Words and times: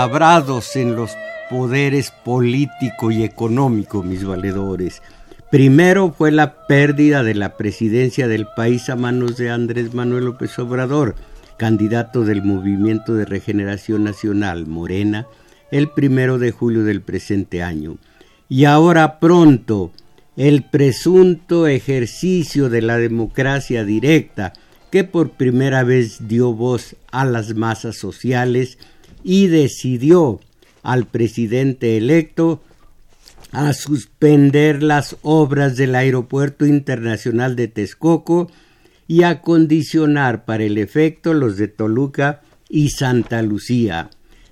descalabrados 0.00 0.76
en 0.76 0.96
los 0.96 1.10
poderes 1.50 2.10
político 2.24 3.10
y 3.10 3.22
económico, 3.22 4.02
mis 4.02 4.24
valedores. 4.24 5.02
Primero 5.50 6.14
fue 6.16 6.30
la 6.32 6.66
pérdida 6.66 7.22
de 7.22 7.34
la 7.34 7.58
presidencia 7.58 8.26
del 8.26 8.46
país 8.56 8.88
a 8.88 8.96
manos 8.96 9.36
de 9.36 9.50
Andrés 9.50 9.92
Manuel 9.92 10.24
López 10.24 10.58
Obrador, 10.58 11.16
candidato 11.58 12.24
del 12.24 12.42
Movimiento 12.42 13.12
de 13.14 13.26
Regeneración 13.26 14.04
Nacional, 14.04 14.66
Morena, 14.66 15.26
el 15.70 15.90
primero 15.90 16.38
de 16.38 16.50
julio 16.50 16.82
del 16.84 17.02
presente 17.02 17.62
año. 17.62 17.98
Y 18.48 18.64
ahora 18.64 19.18
pronto, 19.18 19.90
el 20.36 20.62
presunto 20.62 21.66
ejercicio 21.66 22.70
de 22.70 22.80
la 22.80 22.96
democracia 22.96 23.84
directa, 23.84 24.54
que 24.90 25.04
por 25.04 25.30
primera 25.30 25.84
vez 25.84 26.26
dio 26.26 26.54
voz 26.54 26.96
a 27.12 27.26
las 27.26 27.54
masas 27.54 27.96
sociales 27.96 28.78
y 29.24 29.46
decidió 29.48 30.40
al 30.82 31.06
presidente 31.06 31.96
electo 31.96 32.62
a 33.52 33.72
suspender 33.72 34.82
las 34.82 35.16
obras 35.22 35.76
del 35.76 35.94
Aeropuerto 35.94 36.66
Internacional 36.66 37.56
de 37.56 37.68
Texcoco 37.68 38.50
y 39.08 39.24
a 39.24 39.42
condicionar 39.42 40.44
para 40.44 40.64
el 40.64 40.78
efecto 40.78 41.34
los 41.34 41.56
de 41.56 41.68
Toluca 41.68 42.42
y 42.68 42.90
Santa 42.90 43.42
Lucía. 43.42 44.10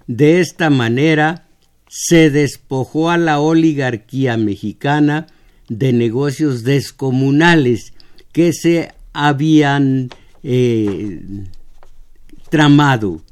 De 0.09 0.41
esta 0.41 0.69
manera 0.69 1.47
se 1.89 2.31
despojó 2.31 3.11
a 3.11 3.19
la 3.19 3.39
oligarquía 3.41 4.37
mexicana 4.37 5.27
de 5.69 5.93
negocios 5.93 6.65
descomunales 6.65 7.93
que 8.33 8.53
se 8.53 8.93
habían 9.13 10.11
eh, 10.43 11.21
tramado 12.51 13.23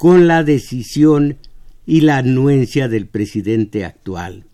con 0.00 0.26
la 0.26 0.44
decisión 0.44 1.36
y 1.84 2.00
la 2.00 2.16
anuencia 2.16 2.88
del 2.88 3.06
presidente 3.06 3.84
actual. 3.84 4.46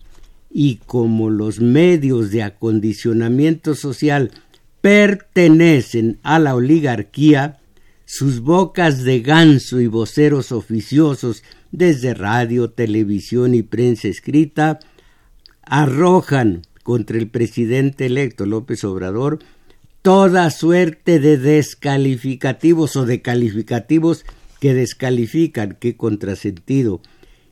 Y 0.51 0.81
como 0.85 1.29
los 1.29 1.61
medios 1.61 2.31
de 2.31 2.43
acondicionamiento 2.43 3.73
social 3.73 4.31
pertenecen 4.81 6.19
a 6.21 6.39
la 6.39 6.53
oligarquía, 6.53 7.61
sus 8.03 8.41
bocas 8.41 9.05
de 9.05 9.21
ganso 9.21 9.79
y 9.79 9.87
voceros 9.87 10.51
oficiosos 10.51 11.43
desde 11.71 12.13
radio, 12.13 12.69
televisión 12.69 13.55
y 13.55 13.63
prensa 13.63 14.09
escrita 14.09 14.79
arrojan 15.61 16.63
contra 16.83 17.17
el 17.17 17.29
presidente 17.29 18.07
electo 18.07 18.45
López 18.45 18.83
Obrador 18.83 19.39
toda 20.01 20.51
suerte 20.51 21.21
de 21.21 21.37
descalificativos 21.37 22.97
o 22.97 23.05
de 23.05 23.21
calificativos 23.21 24.25
que 24.59 24.73
descalifican, 24.73 25.77
qué 25.79 25.95
contrasentido, 25.95 27.01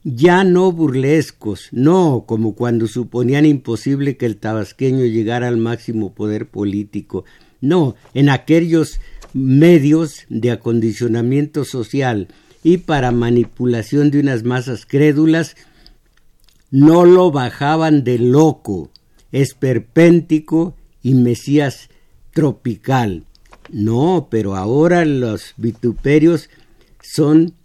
ya 0.03 0.43
no 0.43 0.71
burlescos, 0.71 1.69
no 1.71 2.25
como 2.27 2.55
cuando 2.55 2.88
suponían 2.88 3.45
imposible 3.45 4.17
que 4.17 4.27
el 4.27 4.38
tabasqueño 4.38 5.05
llegara 5.05 5.47
al 5.47 5.57
máximo 5.57 6.13
poder 6.13 6.47
político, 6.47 7.25
no, 7.59 7.95
en 8.13 8.29
aquellos 8.29 8.99
medios 9.33 10.25
de 10.29 10.51
acondicionamiento 10.51 11.66
social 11.66 12.27
y 12.63 12.77
para 12.77 13.11
manipulación 13.11 14.11
de 14.11 14.19
unas 14.19 14.43
masas 14.43 14.85
crédulas, 14.85 15.55
no 16.72 17.05
lo 17.05 17.31
bajaban 17.31 18.03
de 18.03 18.19
loco, 18.19 18.91
esperpéntico 19.31 20.75
y 21.01 21.13
mesías 21.16 21.89
tropical. 22.33 23.25
No, 23.72 24.27
pero 24.29 24.55
ahora 24.55 25.05
los 25.05 25.53
vituperios 25.57 26.49
son 27.13 27.55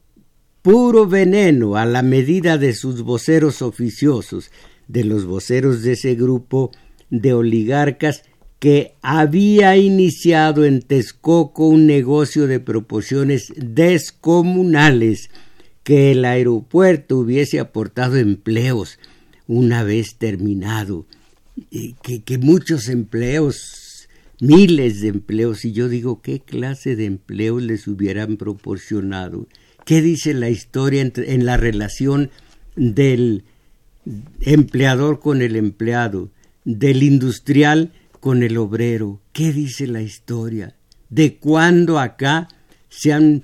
puro 0.62 1.06
veneno 1.06 1.76
a 1.76 1.86
la 1.86 2.02
medida 2.02 2.58
de 2.58 2.74
sus 2.74 3.02
voceros 3.02 3.62
oficiosos, 3.62 4.50
de 4.88 5.04
los 5.04 5.24
voceros 5.24 5.82
de 5.82 5.92
ese 5.92 6.14
grupo 6.14 6.70
de 7.08 7.32
oligarcas 7.32 8.22
que 8.58 8.94
había 9.00 9.76
iniciado 9.76 10.64
en 10.64 10.82
Texcoco 10.82 11.66
un 11.66 11.86
negocio 11.86 12.46
de 12.46 12.60
proporciones 12.60 13.52
descomunales, 13.56 15.30
que 15.82 16.12
el 16.12 16.26
aeropuerto 16.26 17.18
hubiese 17.18 17.58
aportado 17.58 18.16
empleos 18.16 18.98
una 19.46 19.82
vez 19.82 20.16
terminado, 20.18 21.06
que, 22.02 22.22
que 22.22 22.38
muchos 22.38 22.88
empleos, 22.88 23.79
miles 24.40 25.00
de 25.00 25.08
empleos, 25.08 25.64
y 25.64 25.72
yo 25.72 25.88
digo, 25.88 26.22
¿qué 26.22 26.40
clase 26.40 26.96
de 26.96 27.06
empleos 27.06 27.62
les 27.62 27.86
hubieran 27.86 28.36
proporcionado? 28.36 29.46
qué 29.84 30.02
dice 30.02 30.34
la 30.34 30.48
historia 30.48 31.10
en 31.16 31.46
la 31.46 31.56
relación 31.56 32.30
del 32.76 33.44
empleador 34.40 35.20
con 35.20 35.42
el 35.42 35.56
empleado, 35.56 36.30
del 36.64 37.02
industrial 37.02 37.92
con 38.20 38.42
el 38.42 38.56
obrero. 38.58 39.20
¿Qué 39.32 39.52
dice 39.52 39.86
la 39.86 40.02
historia? 40.02 40.76
¿De 41.08 41.38
cuándo 41.38 41.98
acá 41.98 42.48
se 42.88 43.12
han 43.12 43.42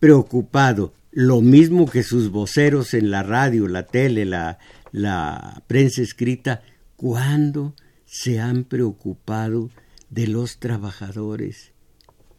preocupado? 0.00 0.94
Lo 1.10 1.42
mismo 1.42 1.86
que 1.86 2.02
sus 2.02 2.30
voceros 2.30 2.94
en 2.94 3.10
la 3.10 3.22
radio, 3.22 3.68
la 3.68 3.84
tele, 3.84 4.24
la, 4.24 4.58
la 4.92 5.62
prensa 5.66 6.00
escrita, 6.00 6.62
¿cuándo 6.96 7.74
se 8.06 8.40
han 8.40 8.64
preocupado 8.64 9.70
de 10.12 10.28
los 10.28 10.58
trabajadores? 10.58 11.72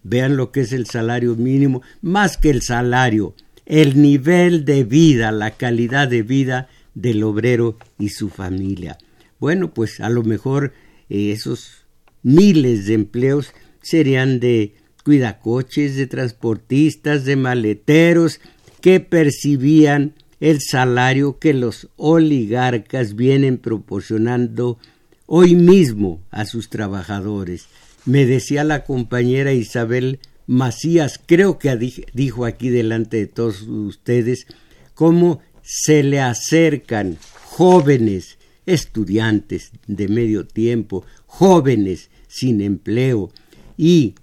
Vean 0.04 0.38
lo 0.38 0.52
que 0.52 0.62
es 0.62 0.72
el 0.72 0.86
salario 0.86 1.36
mínimo, 1.36 1.82
más 2.02 2.38
que 2.38 2.50
el 2.50 2.62
salario, 2.62 3.36
el 3.66 4.02
nivel 4.02 4.64
de 4.64 4.84
vida, 4.84 5.32
la 5.32 5.52
calidad 5.52 6.08
de 6.08 6.24
vida 6.24 6.70
del 6.94 7.24
obrero 7.24 7.78
y 8.00 8.10
su 8.10 8.30
familia. 8.30 8.98
Bueno, 9.40 9.74
pues 9.74 10.00
a 10.00 10.10
lo 10.10 10.24
mejor 10.24 10.74
eh, 11.10 11.32
esos 11.32 11.86
miles 12.22 12.86
de 12.86 12.94
empleos 12.94 13.54
serían 13.82 14.40
de 14.40 14.76
cuidacoches, 15.04 15.96
de 15.96 16.08
transportistas, 16.08 17.26
de 17.26 17.36
maleteros, 17.36 18.40
que 18.82 19.00
percibían 19.00 20.14
el 20.40 20.60
salario 20.62 21.40
que 21.40 21.54
los 21.54 21.88
oligarcas 21.96 23.16
vienen 23.16 23.58
proporcionando 23.58 24.78
hoy 25.26 25.56
mismo 25.56 26.22
a 26.32 26.46
sus 26.46 26.70
trabajadores. 26.70 27.68
Me 28.06 28.26
decía 28.26 28.64
la 28.64 28.84
compañera 28.84 29.54
Isabel 29.54 30.20
Macías, 30.46 31.20
creo 31.26 31.58
que 31.58 31.76
dijo 32.14 32.46
aquí 32.46 32.70
delante 32.70 33.18
de 33.18 33.28
todos 33.28 33.62
ustedes, 33.62 34.46
cómo 34.94 35.42
se 35.62 36.04
le 36.04 36.20
acercan 36.20 37.18
jóvenes, 37.46 38.38
estudiantes 38.66 39.72
de 39.88 40.08
medio 40.10 40.46
tiempo, 40.46 41.06
jóvenes 41.26 42.10
sin 42.28 42.62
empleo, 42.62 43.32
y 43.78 44.16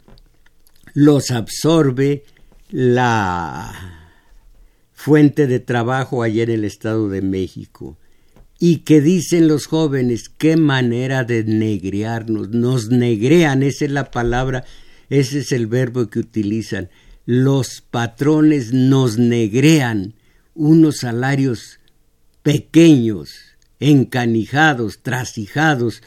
los 0.93 1.31
absorbe 1.31 2.25
la 2.71 4.11
fuente 4.93 5.47
de 5.47 5.61
trabajo 5.61 6.23
allá 6.23 6.43
en 6.43 6.51
el 6.51 6.65
Estado 6.65 7.09
de 7.09 7.23
México. 7.23 7.97
Y 8.61 8.79
que 8.79 9.01
dicen 9.01 9.49
los 9.49 9.67
jóvenes, 9.67 10.29
qué 10.29 10.57
manera 10.57 11.25
de 11.25 11.43
negrearnos, 11.43 12.51
nos 12.51 12.91
negrean, 12.91 13.65
esa 13.65 13.87
es 13.87 13.91
la 13.91 14.13
palabra 14.13 14.65
ese 15.11 15.41
es 15.41 15.51
el 15.51 15.67
verbo 15.67 16.09
que 16.09 16.21
utilizan. 16.21 16.89
los 17.27 17.81
patrones 17.83 18.73
nos 18.73 19.19
negrean 19.19 20.15
unos 20.55 20.99
salarios 20.99 21.79
pequeños, 22.43 23.31
encanijados, 23.79 25.01
trasijados, 25.03 26.03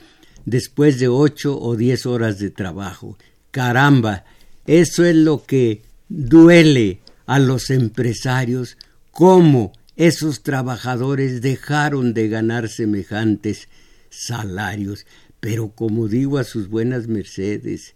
después 0.46 1.00
de 1.00 1.08
ocho 1.08 1.58
o 1.62 1.78
diez 1.78 2.06
horas 2.06 2.40
de 2.40 2.50
trabajo. 2.50 3.18
Caramba, 3.52 4.26
eso 4.66 5.06
es 5.06 5.16
lo 5.16 5.46
que 5.46 5.84
duele 6.10 7.00
a 7.26 7.40
los 7.40 7.70
empresarios, 7.70 8.78
cómo 9.12 9.72
esos 9.96 10.44
trabajadores 10.44 11.42
dejaron 11.42 12.14
de 12.14 12.28
ganar 12.30 12.70
semejantes 12.70 13.70
salarios. 14.10 15.06
Pero 15.40 15.70
como 15.70 16.08
digo 16.08 16.38
a 16.38 16.44
sus 16.44 16.70
buenas 16.70 17.08
mercedes, 17.08 17.96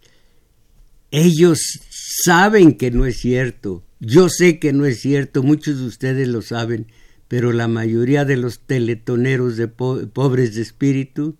ellos 1.10 1.80
saben 1.90 2.74
que 2.74 2.90
no 2.90 3.06
es 3.06 3.18
cierto. 3.18 3.84
Yo 4.00 4.28
sé 4.28 4.58
que 4.58 4.72
no 4.72 4.84
es 4.84 5.00
cierto, 5.00 5.42
muchos 5.42 5.78
de 5.78 5.86
ustedes 5.86 6.28
lo 6.28 6.42
saben, 6.42 6.86
pero 7.26 7.52
la 7.52 7.66
mayoría 7.66 8.24
de 8.24 8.36
los 8.36 8.60
teletoneros 8.60 9.56
de 9.56 9.68
pobres 9.68 10.54
de 10.54 10.62
espíritu. 10.62 11.36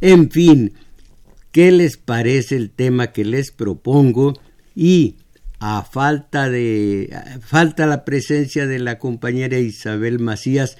En 0.00 0.30
fin, 0.30 0.74
¿qué 1.50 1.72
les 1.72 1.96
parece 1.96 2.56
el 2.56 2.70
tema 2.70 3.12
que 3.12 3.24
les 3.24 3.50
propongo? 3.50 4.34
Y 4.74 5.16
a 5.64 5.84
falta 5.84 6.50
de 6.50 7.08
falta 7.40 7.86
la 7.86 8.04
presencia 8.04 8.66
de 8.66 8.80
la 8.80 8.98
compañera 8.98 9.60
Isabel 9.60 10.18
Macías, 10.18 10.76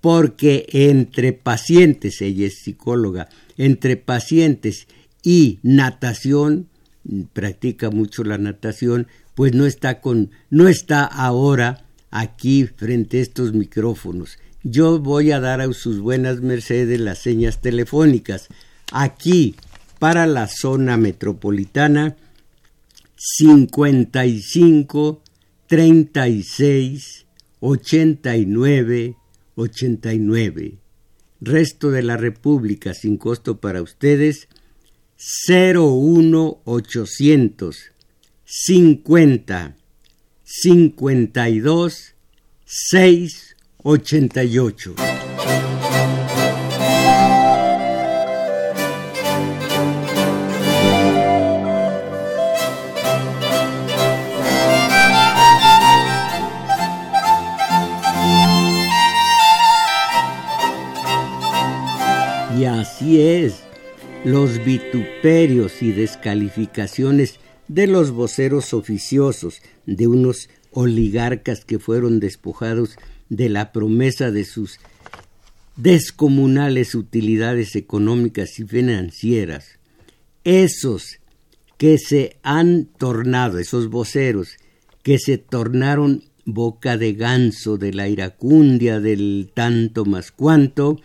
porque 0.00 0.64
entre 0.68 1.32
pacientes, 1.32 2.22
ella 2.22 2.46
es 2.46 2.60
psicóloga, 2.62 3.28
entre 3.56 3.96
pacientes 3.96 4.86
y 5.24 5.58
natación, 5.64 6.68
practica 7.32 7.90
mucho 7.90 8.22
la 8.22 8.38
natación, 8.38 9.08
pues 9.34 9.54
no 9.54 9.66
está 9.66 10.00
con, 10.00 10.30
no 10.50 10.68
está 10.68 11.04
ahora 11.04 11.84
aquí 12.12 12.66
frente 12.76 13.18
a 13.18 13.22
estos 13.22 13.52
micrófonos. 13.54 14.38
Yo 14.62 15.00
voy 15.00 15.32
a 15.32 15.40
dar 15.40 15.60
a 15.60 15.72
sus 15.72 15.98
buenas 15.98 16.42
mercedes 16.42 17.00
las 17.00 17.18
señas 17.18 17.60
telefónicas. 17.60 18.46
Aquí, 18.92 19.56
para 19.98 20.28
la 20.28 20.46
zona 20.46 20.96
metropolitana, 20.96 22.14
55 23.24 25.22
36 25.68 27.26
89 27.60 29.16
89. 29.54 30.78
Resto 31.40 31.92
de 31.92 32.02
la 32.02 32.16
República 32.16 32.94
sin 32.94 33.16
costo 33.16 33.60
para 33.60 33.80
ustedes 33.80 34.48
01800 35.46 37.92
50 38.44 39.76
52 40.44 42.14
6 42.64 43.56
Y 62.62 62.64
así 62.66 63.20
es, 63.20 63.64
los 64.24 64.64
vituperios 64.64 65.82
y 65.82 65.90
descalificaciones 65.90 67.40
de 67.66 67.88
los 67.88 68.12
voceros 68.12 68.72
oficiosos 68.72 69.62
de 69.84 70.06
unos 70.06 70.48
oligarcas 70.70 71.64
que 71.64 71.80
fueron 71.80 72.20
despojados 72.20 72.94
de 73.28 73.48
la 73.48 73.72
promesa 73.72 74.30
de 74.30 74.44
sus 74.44 74.78
descomunales 75.74 76.94
utilidades 76.94 77.74
económicas 77.74 78.56
y 78.60 78.64
financieras, 78.64 79.80
esos 80.44 81.18
que 81.78 81.98
se 81.98 82.36
han 82.44 82.84
tornado, 82.84 83.58
esos 83.58 83.88
voceros, 83.88 84.50
que 85.02 85.18
se 85.18 85.36
tornaron 85.36 86.22
boca 86.44 86.96
de 86.96 87.14
ganso 87.14 87.76
de 87.76 87.92
la 87.92 88.06
iracundia 88.06 89.00
del 89.00 89.50
tanto 89.52 90.04
más 90.04 90.30
cuanto, 90.30 91.00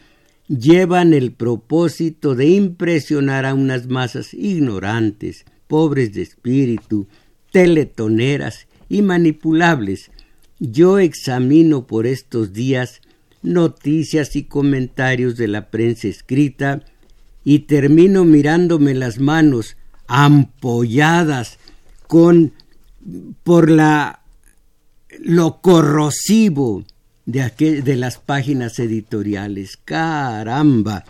llevan 0.48 1.14
el 1.14 1.32
propósito 1.32 2.36
de 2.36 2.48
impresionar 2.48 3.46
a 3.46 3.54
unas 3.54 3.88
masas 3.88 4.34
ignorantes, 4.34 5.46
pobres 5.68 6.14
de 6.14 6.22
espíritu, 6.22 7.08
teletoneras 7.52 8.68
y 8.90 9.02
manipulables, 9.02 10.12
yo 10.60 11.00
examino 11.00 11.86
por 11.86 12.08
estos 12.08 12.54
días 12.54 13.02
noticias 13.42 14.36
y 14.36 14.44
comentarios 14.44 15.38
de 15.38 15.48
la 15.48 15.70
prensa 15.70 16.08
escrita 16.08 16.84
y 17.44 17.60
termino 17.60 18.26
mirándome 18.26 18.94
las 18.94 19.20
manos 19.20 19.78
ampolladas 20.08 21.60
con 22.08 22.54
por 23.44 23.70
la 23.70 24.22
lo 25.20 25.62
corrosivo 25.62 26.84
de, 27.28 27.96
las 27.98 28.18
páginas 28.18 28.80
editoriales. 28.80 29.78
Caramba. 29.78 31.04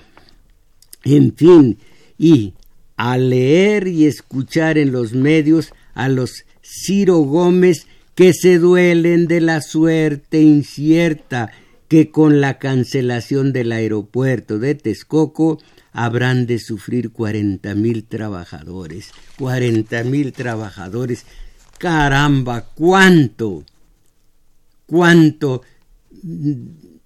En 1.03 1.33
fin, 1.35 1.77
y 2.17 2.53
a 2.97 3.17
leer 3.17 3.87
y 3.87 4.05
escuchar 4.05 4.77
en 4.77 4.91
los 4.91 5.13
medios 5.13 5.71
a 5.93 6.09
los 6.09 6.43
Ciro 6.61 7.19
Gómez 7.19 7.87
que 8.15 8.33
se 8.33 8.57
duelen 8.57 9.27
de 9.27 9.39
la 9.39 9.61
suerte 9.61 10.41
incierta 10.41 11.51
que 11.87 12.09
con 12.09 12.41
la 12.41 12.57
cancelación 12.57 13.53
del 13.53 13.71
aeropuerto 13.71 14.59
de 14.59 14.75
Texcoco 14.75 15.61
habrán 15.93 16.47
de 16.47 16.59
sufrir 16.59 17.11
cuarenta 17.11 17.75
mil 17.75 18.03
trabajadores. 18.03 19.11
Cuarenta 19.37 20.03
mil 20.03 20.33
trabajadores. 20.33 21.25
Caramba, 21.77 22.65
cuánto, 22.73 23.63
cuánto 24.87 25.61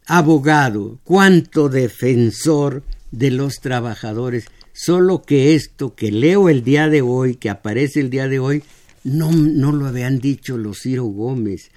abogado, 0.05 0.99
cuánto 1.03 1.69
defensor 1.69 2.83
de 3.11 3.31
los 3.31 3.55
trabajadores. 3.61 4.45
Solo 4.73 5.21
que 5.21 5.53
esto 5.53 5.95
que 5.95 6.11
leo 6.11 6.49
el 6.49 6.63
día 6.63 6.89
de 6.89 7.01
hoy, 7.01 7.35
que 7.35 7.49
aparece 7.49 7.99
el 7.99 8.09
día 8.09 8.27
de 8.27 8.39
hoy, 8.39 8.63
no, 9.03 9.31
no 9.31 9.71
lo 9.71 9.85
habían 9.85 10.19
dicho 10.19 10.57
los 10.57 10.79
Ciro 10.81 11.05
Gómez. 11.05 11.71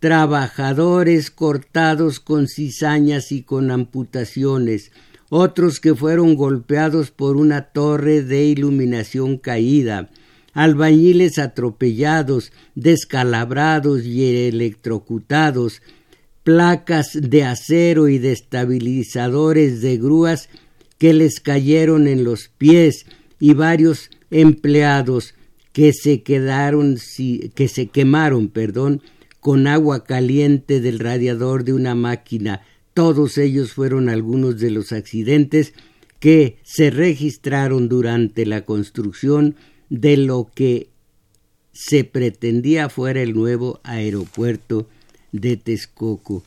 Trabajadores 0.00 1.30
cortados 1.30 2.20
con 2.20 2.48
cizañas 2.48 3.32
y 3.32 3.42
con 3.42 3.70
amputaciones, 3.70 4.90
otros 5.28 5.80
que 5.80 5.94
fueron 5.94 6.34
golpeados 6.34 7.10
por 7.10 7.36
una 7.36 7.62
torre 7.62 8.22
de 8.22 8.44
iluminación 8.44 9.38
caída, 9.38 10.10
albañiles 10.52 11.38
atropellados, 11.38 12.52
descalabrados 12.74 14.04
y 14.04 14.48
electrocutados, 14.48 15.80
placas 16.42 17.10
de 17.20 17.44
acero 17.44 18.08
y 18.08 18.18
destabilizadores 18.18 19.80
de 19.80 19.96
grúas 19.98 20.48
que 20.98 21.12
les 21.12 21.40
cayeron 21.40 22.06
en 22.06 22.24
los 22.24 22.48
pies 22.48 23.06
y 23.38 23.54
varios 23.54 24.10
empleados 24.30 25.34
que 25.72 25.92
se 25.92 26.22
quedaron, 26.22 26.98
que 27.54 27.68
se 27.68 27.86
quemaron, 27.86 28.48
perdón, 28.48 29.02
con 29.40 29.66
agua 29.66 30.04
caliente 30.04 30.80
del 30.80 30.98
radiador 30.98 31.64
de 31.64 31.72
una 31.72 31.94
máquina. 31.94 32.62
Todos 32.94 33.38
ellos 33.38 33.72
fueron 33.72 34.08
algunos 34.08 34.60
de 34.60 34.70
los 34.70 34.92
accidentes 34.92 35.72
que 36.20 36.58
se 36.62 36.90
registraron 36.90 37.88
durante 37.88 38.46
la 38.46 38.64
construcción 38.64 39.56
de 39.88 40.16
lo 40.16 40.50
que 40.54 40.90
se 41.72 42.04
pretendía 42.04 42.88
fuera 42.88 43.22
el 43.22 43.34
nuevo 43.34 43.80
aeropuerto 43.82 44.86
de 45.32 45.56
Texcoco. 45.56 46.44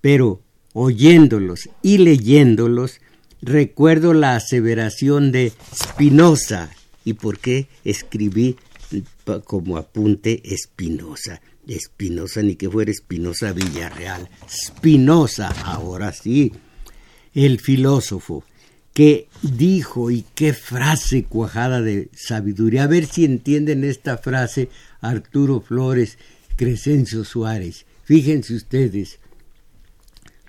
pero 0.00 0.42
oyéndolos 0.72 1.68
y 1.82 1.98
leyéndolos, 1.98 3.00
recuerdo 3.40 4.14
la 4.14 4.36
aseveración 4.36 5.32
de 5.32 5.52
Spinoza. 5.74 6.70
¿Y 7.04 7.14
por 7.14 7.38
qué 7.38 7.68
escribí 7.84 8.56
como 9.44 9.76
apunte 9.76 10.40
Espinosa? 10.44 11.42
Espinosa 11.66 12.42
ni 12.42 12.56
que 12.56 12.70
fuera 12.70 12.90
Espinosa 12.90 13.52
Villarreal. 13.52 14.28
Spinoza, 14.48 15.48
ahora 15.64 16.12
sí, 16.12 16.52
el 17.34 17.60
filósofo 17.60 18.44
que 18.94 19.28
dijo 19.42 20.10
y 20.10 20.24
qué 20.34 20.54
frase 20.54 21.24
cuajada 21.24 21.82
de 21.82 22.08
sabiduría. 22.14 22.84
A 22.84 22.86
ver 22.86 23.06
si 23.06 23.24
entienden 23.24 23.84
esta 23.84 24.16
frase 24.16 24.70
Arturo 25.00 25.60
Flores, 25.60 26.16
Crescencio 26.56 27.24
Suárez. 27.24 27.84
Fíjense 28.04 28.54
ustedes, 28.54 29.18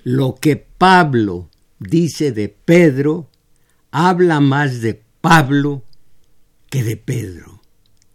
lo 0.04 0.36
que 0.36 0.56
Pablo 0.58 1.50
dice 1.80 2.32
de 2.32 2.50
Pedro 2.50 3.30
habla 3.92 4.40
más 4.40 4.80
de 4.80 5.02
Pablo 5.22 5.84
que 6.70 6.84
de 6.84 6.98
Pedro. 6.98 7.62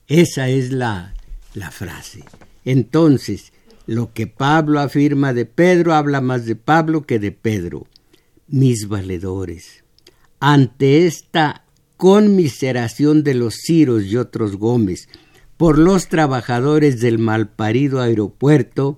Esa 0.07 0.49
es 0.49 0.71
la, 0.71 1.13
la 1.55 1.73
frase. 1.73 2.23
Entonces, 2.65 3.53
lo 3.87 4.13
que 4.13 4.29
Pablo 4.29 4.79
afirma 4.79 5.33
de 5.33 5.47
Pedro 5.47 5.95
habla 5.95 6.21
más 6.21 6.47
de 6.47 6.55
Pablo 6.55 7.03
que 7.03 7.19
de 7.19 7.33
Pedro. 7.33 7.89
Mis 8.47 8.87
valedores, 8.87 9.80
ante 10.41 11.07
esta 11.07 11.65
conmiseración 11.97 13.23
de 13.23 13.35
los 13.35 13.57
Ciros 13.57 14.05
y 14.05 14.17
otros 14.17 14.57
Gómez 14.57 15.09
por 15.59 15.79
los 15.79 16.09
trabajadores 16.09 17.01
del 17.01 17.19
malparido 17.19 18.01
aeropuerto, 18.01 18.97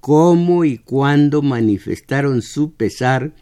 cómo 0.00 0.64
y 0.64 0.78
cuándo 0.78 1.42
manifestaron 1.42 2.40
su 2.40 2.72
pesar 2.72 3.32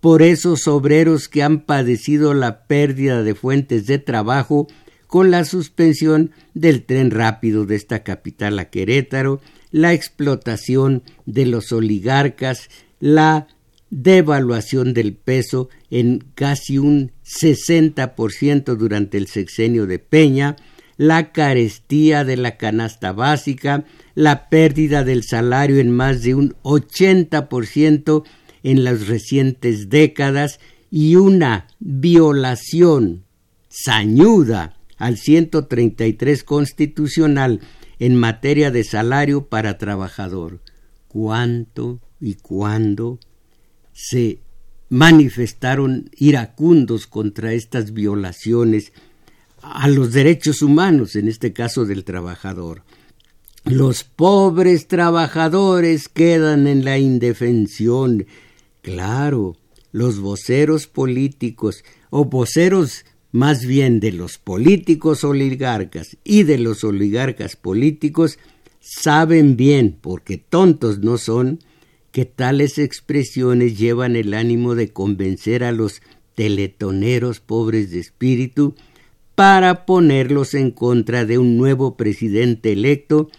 por 0.00 0.20
esos 0.20 0.68
obreros 0.68 1.30
que 1.30 1.42
han 1.42 1.60
padecido 1.60 2.34
la 2.34 2.66
pérdida 2.66 3.22
de 3.22 3.34
fuentes 3.34 3.86
de 3.86 3.98
trabajo 3.98 4.66
con 5.06 5.30
la 5.30 5.46
suspensión 5.46 6.32
del 6.52 6.84
tren 6.84 7.10
rápido 7.10 7.64
de 7.64 7.76
esta 7.76 8.02
capital 8.02 8.58
a 8.58 8.68
Querétaro, 8.68 9.40
la 9.70 9.94
explotación 9.94 11.02
de 11.24 11.46
los 11.46 11.72
oligarcas, 11.72 12.68
la 13.00 13.46
devaluación 13.94 14.92
del 14.92 15.14
peso 15.14 15.68
en 15.88 16.24
casi 16.34 16.78
un 16.78 17.12
60% 17.24 18.74
durante 18.76 19.18
el 19.18 19.28
sexenio 19.28 19.86
de 19.86 20.00
Peña, 20.00 20.56
la 20.96 21.30
carestía 21.30 22.24
de 22.24 22.36
la 22.36 22.56
canasta 22.56 23.12
básica, 23.12 23.84
la 24.16 24.48
pérdida 24.48 25.04
del 25.04 25.22
salario 25.22 25.78
en 25.78 25.92
más 25.92 26.22
de 26.22 26.34
un 26.34 26.56
80% 26.64 28.24
en 28.64 28.82
las 28.82 29.06
recientes 29.06 29.88
décadas 29.90 30.58
y 30.90 31.14
una 31.14 31.68
violación 31.78 33.24
sañuda 33.68 34.76
al 34.96 35.18
133 35.18 36.42
constitucional 36.42 37.60
en 38.00 38.16
materia 38.16 38.72
de 38.72 38.82
salario 38.82 39.46
para 39.46 39.78
trabajador. 39.78 40.60
¿Cuánto 41.06 42.00
y 42.20 42.34
cuándo 42.34 43.20
se 43.94 44.40
manifestaron 44.90 46.10
iracundos 46.18 47.06
contra 47.06 47.54
estas 47.54 47.94
violaciones 47.94 48.92
a 49.62 49.88
los 49.88 50.12
derechos 50.12 50.60
humanos, 50.60 51.16
en 51.16 51.28
este 51.28 51.54
caso 51.54 51.86
del 51.86 52.04
trabajador. 52.04 52.82
Los 53.64 54.04
pobres 54.04 54.88
trabajadores 54.88 56.10
quedan 56.10 56.66
en 56.66 56.84
la 56.84 56.98
indefensión. 56.98 58.26
Claro, 58.82 59.56
los 59.90 60.20
voceros 60.20 60.86
políticos, 60.86 61.82
o 62.10 62.26
voceros 62.26 63.06
más 63.32 63.64
bien 63.64 64.00
de 64.00 64.12
los 64.12 64.36
políticos 64.36 65.24
oligarcas 65.24 66.18
y 66.24 66.42
de 66.42 66.58
los 66.58 66.84
oligarcas 66.84 67.56
políticos, 67.56 68.38
saben 68.80 69.56
bien, 69.56 69.96
porque 69.98 70.36
tontos 70.36 70.98
no 70.98 71.16
son, 71.16 71.60
que 72.14 72.26
tales 72.26 72.78
expresiones 72.78 73.76
llevan 73.76 74.14
el 74.14 74.34
ánimo 74.34 74.76
de 74.76 74.92
convencer 74.92 75.64
a 75.64 75.72
los 75.72 76.00
teletoneros 76.36 77.40
pobres 77.40 77.90
de 77.90 77.98
espíritu 77.98 78.76
para 79.34 79.84
ponerlos 79.84 80.54
en 80.54 80.70
contra 80.70 81.24
de 81.24 81.38
un 81.38 81.56
nuevo 81.56 81.96
presidente 81.96 82.70
electo 82.70 83.32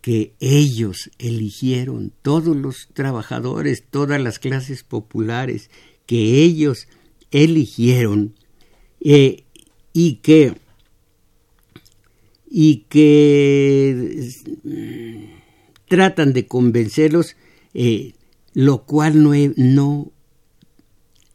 que 0.00 0.32
ellos 0.40 1.12
eligieron, 1.20 2.12
todos 2.22 2.56
los 2.56 2.88
trabajadores, 2.92 3.84
todas 3.88 4.20
las 4.20 4.40
clases 4.40 4.82
populares, 4.82 5.70
que 6.04 6.42
ellos 6.42 6.88
eligieron 7.30 8.34
eh, 9.00 9.44
y 9.92 10.14
que 10.16 10.54
y 12.50 12.78
que 12.88 14.32
mm, 14.64 15.24
tratan 15.86 16.32
de 16.32 16.48
convencerlos, 16.48 17.36
eh, 17.80 18.14
lo 18.54 18.82
cual 18.86 19.22
no, 19.22 19.30
no 19.54 20.10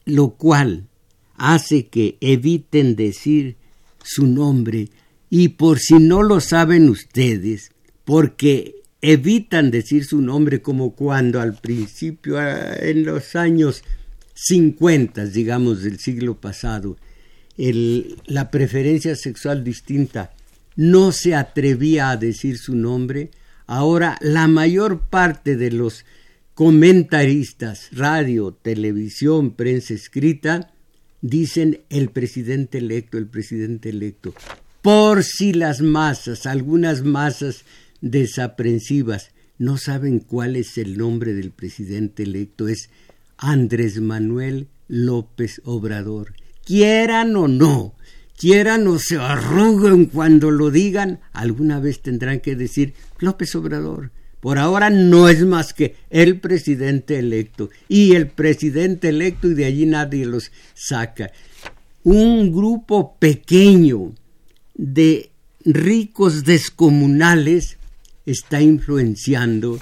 lo 0.04 0.32
cual 0.32 0.90
hace 1.38 1.88
que 1.88 2.18
eviten 2.20 2.98
decir 2.98 3.56
su 4.04 4.28
nombre. 4.28 4.90
Y 5.30 5.48
por 5.48 5.80
si 5.80 5.94
no 5.94 6.22
lo 6.22 6.42
saben 6.42 6.90
ustedes, 6.90 7.72
porque 8.04 8.76
evitan 9.02 9.72
decir 9.72 10.04
su 10.04 10.20
nombre 10.20 10.62
como 10.62 10.96
cuando 10.96 11.40
al 11.40 11.54
principio, 11.54 12.38
ah, 12.38 12.76
en 12.78 13.06
los 13.06 13.38
años 13.38 13.82
50, 14.34 15.24
digamos, 15.28 15.82
del 15.82 16.00
siglo 16.00 16.42
pasado, 16.42 16.98
el, 17.58 18.18
la 18.26 18.52
preferencia 18.52 19.16
sexual 19.16 19.64
distinta 19.64 20.34
no 20.76 21.14
se 21.14 21.36
atrevía 21.36 22.10
a 22.10 22.18
decir 22.18 22.58
su 22.58 22.76
nombre, 22.76 23.32
ahora 23.66 24.18
la 24.20 24.50
mayor 24.50 25.04
parte 25.08 25.56
de 25.56 25.72
los 25.72 26.04
comentaristas, 26.56 27.90
radio, 27.92 28.54
televisión, 28.54 29.52
prensa 29.52 29.94
escrita, 29.94 30.74
dicen 31.22 31.82
el 31.90 32.10
presidente 32.10 32.78
electo, 32.78 33.18
el 33.18 33.28
presidente 33.28 33.90
electo, 33.90 34.34
por 34.82 35.24
si 35.24 35.54
las 35.54 35.82
masas, 35.82 36.46
algunas 36.46 37.04
masas 37.04 37.64
desaprensivas, 38.02 39.32
no 39.58 39.78
saben 39.78 40.20
cuál 40.20 40.56
es 40.56 40.78
el 40.78 40.98
nombre 40.98 41.34
del 41.34 41.52
presidente 41.52 42.24
electo, 42.24 42.68
es 42.68 42.90
Andrés 43.38 44.02
Manuel 44.02 44.68
López 44.88 45.62
Obrador. 45.64 46.34
Quieran 46.66 47.36
o 47.36 47.48
no, 47.48 47.96
quieran 48.38 48.88
o 48.88 49.00
se 49.00 49.18
arruguen 49.18 50.06
cuando 50.06 50.52
lo 50.52 50.70
digan, 50.70 51.20
alguna 51.32 51.80
vez 51.80 52.02
tendrán 52.02 52.42
que 52.42 52.56
decir 52.56 52.94
López 53.20 53.56
Obrador. 53.56 54.12
Por 54.44 54.60
ahora 54.60 54.90
no 54.90 55.30
es 55.30 55.46
más 55.46 55.74
que 55.74 55.96
el 56.10 56.42
presidente 56.42 57.18
electo 57.18 57.70
y 57.88 58.14
el 58.14 58.28
presidente 58.28 59.08
electo 59.08 59.48
y 59.48 59.54
de 59.54 59.64
allí 59.64 59.86
nadie 59.86 60.26
los 60.26 60.52
saca. 60.74 61.32
Un 62.04 62.52
grupo 62.52 63.16
pequeño 63.20 64.12
de 64.74 65.32
ricos 65.64 66.44
descomunales 66.44 67.78
está 68.26 68.62
influenciando 68.62 69.80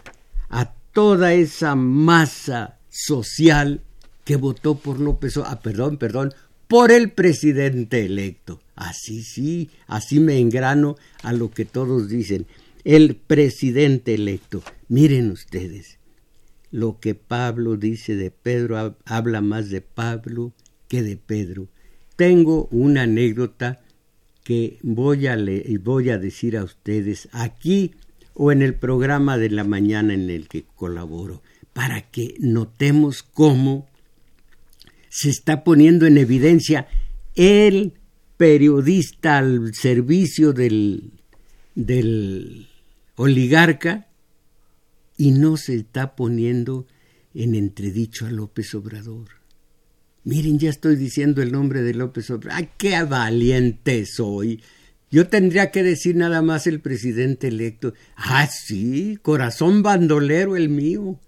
a 0.52 0.72
toda 0.94 1.34
esa 1.34 1.74
masa 1.74 2.78
social 2.88 3.82
que 4.26 4.36
votó 4.36 4.76
por 4.76 5.00
López, 5.00 5.38
ah, 5.38 5.60
perdón, 5.60 5.98
perdón, 5.98 6.36
por 6.68 6.92
el 6.92 7.10
presidente 7.10 8.06
electo. 8.06 8.62
Así 8.76 9.24
sí, 9.24 9.72
así 9.88 10.20
me 10.20 10.38
engrano 10.38 10.98
a 11.24 11.34
lo 11.34 11.50
que 11.50 11.66
todos 11.66 12.10
dicen 12.10 12.46
el 12.84 13.16
presidente 13.16 14.14
electo. 14.14 14.64
Miren 14.88 15.32
ustedes, 15.32 16.00
lo 16.72 17.00
que 17.00 17.16
Pablo 17.16 17.78
dice 17.78 18.16
de 18.16 18.32
Pedro 18.32 18.96
habla 19.06 19.42
más 19.42 19.70
de 19.70 19.82
Pablo 19.82 20.54
que 20.88 21.04
de 21.04 21.18
Pedro. 21.18 21.68
Tengo 22.16 22.68
una 22.72 23.04
anécdota 23.04 23.82
que 24.44 24.80
voy 24.82 25.28
a, 25.28 25.38
voy 25.82 26.10
a 26.10 26.18
decir 26.18 26.58
a 26.58 26.64
ustedes 26.64 27.30
aquí 27.32 27.92
o 28.34 28.52
en 28.52 28.62
el 28.62 28.74
programa 28.76 29.38
de 29.38 29.50
la 29.50 29.64
mañana 29.64 30.14
en 30.14 30.30
el 30.30 30.48
que 30.48 30.66
colaboro, 30.76 31.42
para 31.74 32.02
que 32.02 32.36
notemos 32.40 33.24
cómo 33.24 33.88
se 35.10 35.30
está 35.30 35.64
poniendo 35.64 36.06
en 36.08 36.18
evidencia 36.18 36.88
el 37.36 37.94
periodista 38.38 39.38
al 39.38 39.74
servicio 39.74 40.54
del, 40.54 41.12
del 41.76 42.71
oligarca 43.22 44.08
y 45.16 45.32
no 45.32 45.56
se 45.56 45.76
está 45.76 46.16
poniendo 46.16 46.88
en 47.36 47.54
entredicho 47.54 48.26
a 48.26 48.32
López 48.32 48.74
Obrador. 48.74 49.28
Miren, 50.24 50.58
ya 50.58 50.72
estoy 50.72 50.96
diciendo 50.96 51.44
el 51.44 51.52
nombre 51.52 51.84
de 51.84 51.94
López 51.94 52.32
Obrador. 52.32 52.58
¡Ay, 52.58 52.70
qué 52.78 53.04
valiente 53.04 54.08
soy! 54.08 54.64
Yo 55.12 55.28
tendría 55.28 55.70
que 55.70 55.84
decir 55.84 56.16
nada 56.16 56.42
más 56.42 56.66
el 56.66 56.80
presidente 56.80 57.50
electo. 57.50 57.94
Ah, 58.16 58.48
sí, 58.48 59.20
corazón 59.22 59.84
bandolero 59.84 60.56
el 60.56 60.70
mío. 60.70 61.20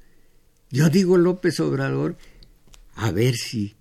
Yo 0.71 0.89
digo 0.89 1.17
López 1.17 1.59
Obrador, 1.59 2.17
a 2.95 3.11
ver 3.11 3.35
si 3.35 3.75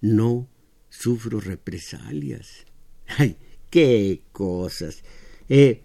no 0.00 0.48
sufro 0.88 1.40
represalias. 1.40 2.64
Ay, 3.18 3.36
qué 3.68 4.22
cosas. 4.32 5.02
Eh, 5.50 5.82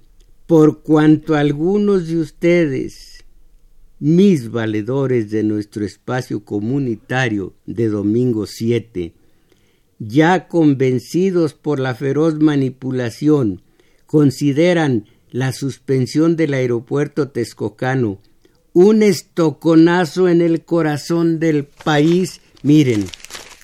por 0.48 0.82
cuanto 0.82 1.36
algunos 1.36 2.08
de 2.08 2.18
ustedes, 2.18 3.26
mis 4.00 4.52
valedores 4.52 5.32
de 5.32 5.44
nuestro 5.44 5.86
espacio 5.86 6.44
comunitario 6.44 7.54
de 7.66 7.88
domingo 7.88 8.46
7, 8.46 9.14
ya 10.00 10.48
convencidos 10.48 11.54
por 11.54 11.80
la 11.80 11.96
feroz 11.96 12.36
manipulación, 12.36 13.62
consideran 14.06 15.06
la 15.32 15.52
suspensión 15.52 16.36
del 16.36 16.54
aeropuerto 16.54 17.30
texcocano 17.30 18.20
un 18.76 19.04
estoconazo 19.04 20.28
en 20.28 20.42
el 20.42 20.66
corazón 20.66 21.40
del 21.40 21.64
país. 21.64 22.42
Miren, 22.62 23.06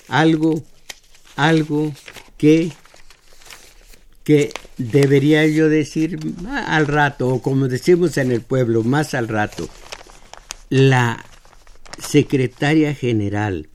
algo, 0.08 0.62
algo 1.36 1.92
que, 2.38 2.72
que 4.24 4.52
debería 4.78 5.46
yo 5.46 5.68
decir 5.68 6.18
al 6.46 6.86
rato, 6.86 7.28
o 7.28 7.42
como 7.42 7.68
decimos 7.68 8.16
en 8.18 8.30
el 8.30 8.40
pueblo, 8.40 8.82
más 8.82 9.14
al 9.14 9.28
rato. 9.28 9.68
La 10.70 11.24
secretaria 11.98 12.94
general 12.94 13.68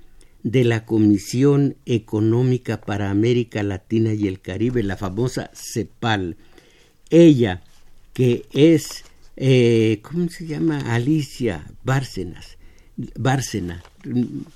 de 0.44 0.64
la 0.64 0.86
Comisión 0.86 1.76
Económica 1.86 2.82
para 2.82 3.10
América 3.10 3.64
Latina 3.64 4.14
y 4.14 4.28
el 4.28 4.40
Caribe, 4.40 4.84
la 4.84 4.98
famosa 4.98 5.52
CEPAL. 5.54 6.38
Ella, 7.10 7.64
que 8.14 8.46
es, 8.54 9.04
eh, 9.36 10.00
¿cómo 10.02 10.30
se 10.30 10.48
llama? 10.48 10.94
Alicia 10.94 11.66
Bárcenas. 11.84 12.58
Bárcena. 13.20 13.84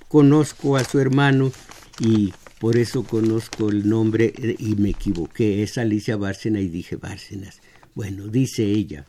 Conozco 0.07 0.77
a 0.77 0.83
su 0.83 0.99
hermano 0.99 1.51
y 1.99 2.33
por 2.61 2.77
eso 2.77 3.01
conozco 3.01 3.71
el 3.71 3.89
nombre 3.89 4.35
eh, 4.37 4.55
y 4.59 4.75
me 4.75 4.91
equivoqué. 4.91 5.63
Es 5.63 5.79
Alicia 5.79 6.15
Bárcena 6.15 6.59
y 6.59 6.67
dije 6.67 6.95
Bárcenas. 6.95 7.59
Bueno, 7.95 8.27
dice 8.27 8.63
ella, 8.63 9.07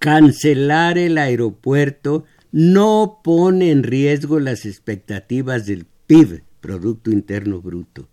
cancelar 0.00 0.98
el 0.98 1.16
aeropuerto 1.16 2.26
no 2.52 3.22
pone 3.24 3.70
en 3.70 3.84
riesgo 3.84 4.38
las 4.38 4.66
expectativas 4.66 5.64
del 5.64 5.86
PIB, 6.06 6.42
Producto 6.60 7.10
Interno 7.10 7.62
Bruto. 7.62 8.06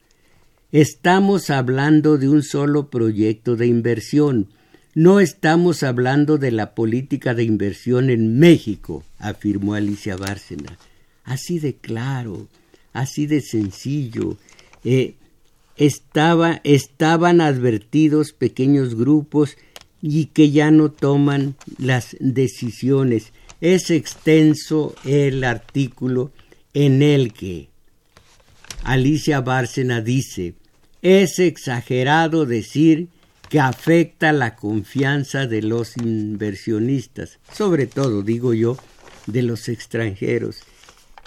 Estamos 0.71 1.49
hablando 1.49 2.17
de 2.17 2.29
un 2.29 2.43
solo 2.43 2.89
proyecto 2.89 3.57
de 3.57 3.67
inversión. 3.67 4.47
No 4.95 5.19
estamos 5.19 5.83
hablando 5.83 6.37
de 6.37 6.51
la 6.51 6.75
política 6.75 7.33
de 7.33 7.43
inversión 7.43 8.09
en 8.09 8.39
México, 8.39 9.03
afirmó 9.19 9.73
Alicia 9.73 10.15
Bárcena. 10.15 10.77
Así 11.25 11.59
de 11.59 11.75
claro, 11.75 12.47
así 12.93 13.25
de 13.25 13.41
sencillo. 13.41 14.37
Eh, 14.83 15.15
estaba, 15.77 16.61
estaban 16.63 17.41
advertidos 17.41 18.33
pequeños 18.33 18.95
grupos 18.95 19.57
y 20.01 20.25
que 20.25 20.51
ya 20.51 20.71
no 20.71 20.91
toman 20.91 21.55
las 21.77 22.15
decisiones 22.19 23.31
es 23.61 23.91
extenso 23.91 24.95
el 25.05 25.43
artículo 25.43 26.31
en 26.73 27.03
el 27.03 27.31
que 27.31 27.69
Alicia 28.83 29.39
Bárcena 29.41 30.01
dice 30.01 30.55
es 31.03 31.37
exagerado 31.37 32.47
decir 32.47 33.07
que 33.49 33.59
afecta 33.59 34.33
la 34.33 34.55
confianza 34.55 35.45
de 35.45 35.61
los 35.61 35.97
inversionistas, 35.97 37.39
sobre 37.51 37.85
todo, 37.85 38.23
digo 38.23 38.53
yo, 38.53 38.77
de 39.27 39.41
los 39.41 39.67
extranjeros. 39.67 40.61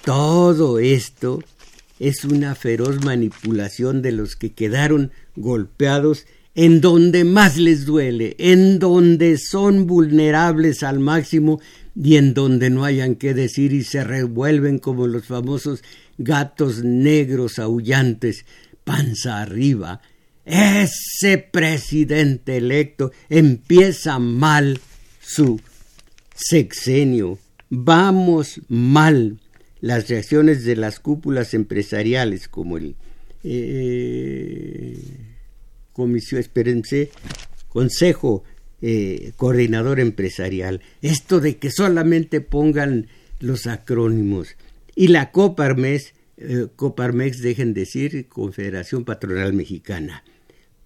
Todo 0.04 0.78
esto 0.80 1.42
es 1.98 2.26
una 2.26 2.54
feroz 2.54 3.02
manipulación 3.02 4.02
de 4.02 4.12
los 4.12 4.36
que 4.36 4.52
quedaron 4.52 5.12
golpeados 5.34 6.26
en 6.54 6.82
donde 6.82 7.24
más 7.24 7.56
les 7.56 7.86
duele, 7.86 8.36
en 8.38 8.78
donde 8.78 9.38
son 9.38 9.86
vulnerables 9.86 10.82
al 10.82 11.00
máximo 11.00 11.58
y 11.96 12.16
en 12.16 12.34
donde 12.34 12.68
no 12.68 12.84
hayan 12.84 13.14
que 13.14 13.32
decir 13.32 13.72
y 13.72 13.82
se 13.82 14.04
revuelven 14.04 14.78
como 14.78 15.06
los 15.06 15.24
famosos 15.24 15.82
gatos 16.18 16.84
negros 16.84 17.58
aullantes, 17.58 18.44
panza 18.84 19.40
arriba. 19.40 20.02
Ese 20.44 21.38
presidente 21.38 22.58
electo 22.58 23.10
empieza 23.30 24.18
mal 24.18 24.80
su 25.20 25.58
sexenio. 26.34 27.38
Vamos 27.70 28.60
mal. 28.68 29.38
Las 29.84 30.08
reacciones 30.08 30.64
de 30.64 30.76
las 30.76 30.98
cúpulas 30.98 31.52
empresariales 31.52 32.48
como 32.48 32.78
el 32.78 32.96
eh, 33.42 34.98
comisión, 35.92 36.42
Consejo 37.68 38.44
eh, 38.80 39.32
coordinador 39.36 40.00
empresarial. 40.00 40.80
Esto 41.02 41.38
de 41.38 41.58
que 41.58 41.70
solamente 41.70 42.40
pongan 42.40 43.08
los 43.40 43.66
acrónimos. 43.66 44.56
Y 44.96 45.08
la 45.08 45.30
Coparmex, 45.30 46.14
eh, 46.38 46.68
Coparmex 46.74 47.42
dejen 47.42 47.74
decir 47.74 48.26
Confederación 48.30 49.04
Patronal 49.04 49.52
Mexicana. 49.52 50.24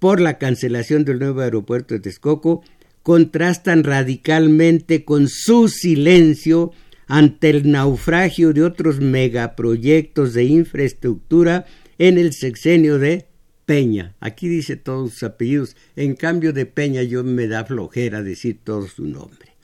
Por 0.01 0.21
la 0.21 0.39
cancelación 0.39 1.05
del 1.05 1.21
nuevo 1.21 1.43
aeropuerto 1.43 1.95
de 1.95 2.01
Texcoco, 2.01 2.65
contrastan 3.05 3.85
radicalmente 3.85 5.05
con 5.05 5.29
su 5.29 5.69
silencio 5.69 6.73
ante 7.09 7.51
el 7.51 7.71
naufragio 7.71 8.53
de 8.53 8.63
otros 8.63 9.01
megaproyectos 9.01 10.35
de 10.35 10.45
infraestructura 10.45 11.67
en 11.99 12.19
el 12.19 12.33
sexenio 12.33 12.99
de 12.99 13.27
Peña. 13.65 14.15
Aquí 14.21 14.49
dice 14.49 14.77
todos 14.77 15.13
sus 15.13 15.23
apellidos. 15.25 15.77
En 15.97 16.15
cambio 16.15 16.53
de 16.53 16.67
Peña 16.67 17.03
yo 17.03 17.25
me 17.25 17.49
da 17.49 17.65
flojera 17.65 18.23
decir 18.23 18.61
todo 18.63 18.87
su 18.87 19.05
nombre. 19.05 19.57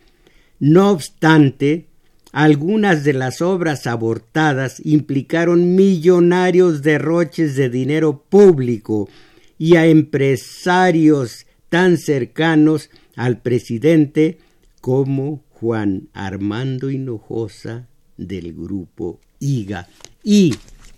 No 0.58 0.90
obstante, 0.90 1.86
algunas 2.32 3.04
de 3.04 3.12
las 3.12 3.42
obras 3.42 3.86
abortadas 3.86 4.80
implicaron 4.84 5.74
millonarios 5.74 6.82
derroches 6.82 7.56
de 7.56 7.68
dinero 7.68 8.24
público 8.28 9.08
y 9.58 9.76
a 9.76 9.86
empresarios 9.86 11.46
tan 11.68 11.98
cercanos 11.98 12.90
al 13.16 13.40
presidente 13.40 14.38
como 14.80 15.43
Juan 15.64 16.10
Armando 16.12 16.90
Hinojosa 16.90 17.88
del 18.18 18.52
grupo 18.52 19.18
IGA 19.40 19.88
y 20.22 20.54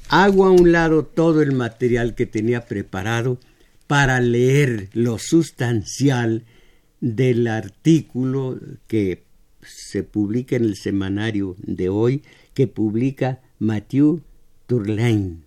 hago 0.08 0.44
a 0.44 0.50
un 0.50 0.72
lado 0.72 1.04
todo 1.04 1.40
el 1.40 1.52
material 1.52 2.16
que 2.16 2.26
tenía 2.26 2.66
preparado 2.66 3.38
para 3.86 4.20
leer 4.20 4.88
lo 4.92 5.20
sustancial 5.20 6.46
del 7.00 7.46
artículo 7.46 8.58
que 8.88 9.22
se 9.62 10.02
publica 10.02 10.56
en 10.56 10.64
el 10.64 10.74
semanario 10.74 11.54
de 11.58 11.88
hoy, 11.88 12.24
que 12.52 12.66
publica 12.66 13.40
Mathieu 13.60 14.22
Tourlaine. 14.66 15.44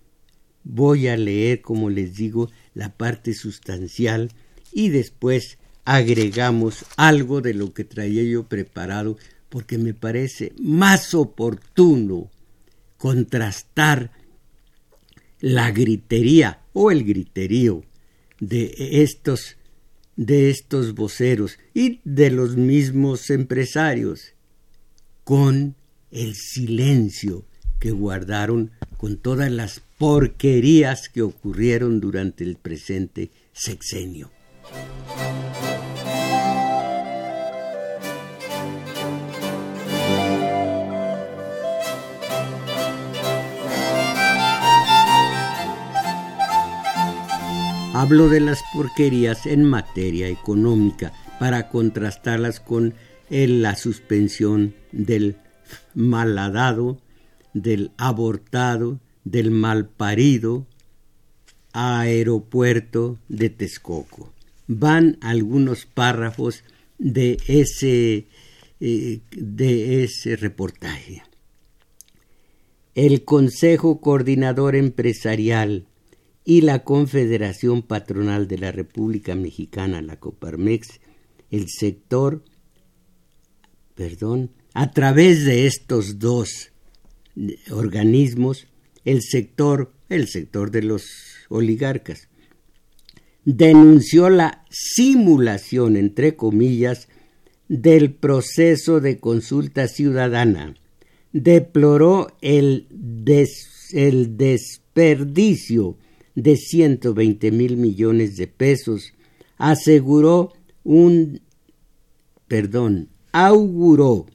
Voy 0.64 1.08
a 1.08 1.18
leer, 1.18 1.60
como 1.60 1.90
les 1.90 2.14
digo, 2.14 2.48
la 2.72 2.96
parte 2.96 3.34
sustancial 3.34 4.30
y 4.72 4.88
después 4.88 5.58
agregamos 5.90 6.84
algo 6.96 7.40
de 7.40 7.52
lo 7.52 7.74
que 7.74 7.82
traía 7.82 8.22
yo 8.22 8.44
preparado 8.44 9.18
porque 9.48 9.76
me 9.76 9.92
parece 9.92 10.52
más 10.60 11.14
oportuno 11.14 12.30
contrastar 12.96 14.12
la 15.40 15.72
gritería 15.72 16.60
o 16.74 16.92
el 16.92 17.02
griterío 17.02 17.82
de 18.38 18.72
estos 19.02 19.56
de 20.14 20.50
estos 20.50 20.94
voceros 20.94 21.58
y 21.74 22.00
de 22.04 22.30
los 22.30 22.56
mismos 22.56 23.28
empresarios 23.30 24.34
con 25.24 25.74
el 26.12 26.36
silencio 26.36 27.46
que 27.80 27.90
guardaron 27.90 28.70
con 28.96 29.16
todas 29.16 29.50
las 29.50 29.82
porquerías 29.98 31.08
que 31.08 31.22
ocurrieron 31.22 31.98
durante 31.98 32.44
el 32.44 32.56
presente 32.56 33.32
sexenio. 33.52 34.30
Hablo 47.92 48.28
de 48.28 48.38
las 48.38 48.62
porquerías 48.72 49.46
en 49.46 49.64
materia 49.64 50.28
económica 50.28 51.12
para 51.40 51.68
contrastarlas 51.68 52.60
con 52.60 52.94
la 53.28 53.74
suspensión 53.74 54.76
del 54.92 55.38
maladado, 55.94 57.00
del 57.52 57.90
abortado, 57.96 59.00
del 59.24 59.50
malparido 59.50 60.68
aeropuerto 61.72 63.18
de 63.28 63.50
Texcoco. 63.50 64.32
Van 64.68 65.18
algunos 65.20 65.84
párrafos 65.86 66.62
de 66.98 67.38
ese, 67.48 68.28
eh, 68.78 69.20
de 69.32 70.04
ese 70.04 70.36
reportaje. 70.36 71.24
El 72.94 73.24
Consejo 73.24 74.00
Coordinador 74.00 74.76
Empresarial 74.76 75.88
y 76.50 76.62
la 76.62 76.82
Confederación 76.82 77.82
Patronal 77.82 78.48
de 78.48 78.58
la 78.58 78.72
República 78.72 79.36
Mexicana, 79.36 80.02
la 80.02 80.18
Coparmex, 80.18 80.98
el 81.48 81.66
sector, 81.68 82.42
perdón, 83.94 84.50
a 84.74 84.90
través 84.90 85.44
de 85.44 85.68
estos 85.68 86.18
dos 86.18 86.72
organismos, 87.70 88.66
el 89.04 89.22
sector, 89.22 89.92
el 90.08 90.26
sector 90.26 90.72
de 90.72 90.82
los 90.82 91.04
oligarcas, 91.50 92.26
denunció 93.44 94.28
la 94.28 94.64
simulación, 94.70 95.96
entre 95.96 96.34
comillas, 96.34 97.06
del 97.68 98.12
proceso 98.12 98.98
de 98.98 99.20
consulta 99.20 99.86
ciudadana, 99.86 100.74
deploró 101.32 102.36
el, 102.40 102.88
el 103.92 104.36
desperdicio 104.36 105.96
de 106.34 106.56
120 106.56 107.50
mil 107.50 107.76
millones 107.76 108.36
de 108.36 108.46
pesos, 108.46 109.12
aseguró 109.58 110.52
un, 110.84 111.40
perdón, 112.48 113.08
auguró 113.32 114.26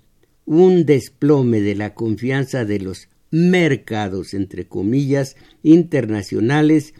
un 0.45 0.85
desplome 0.85 1.61
de 1.61 1.75
la 1.75 1.93
confianza 1.93 2.65
de 2.65 2.79
los 2.79 3.07
mercados, 3.31 4.33
entre 4.33 4.67
comillas, 4.67 5.35
internacionales 5.63 6.93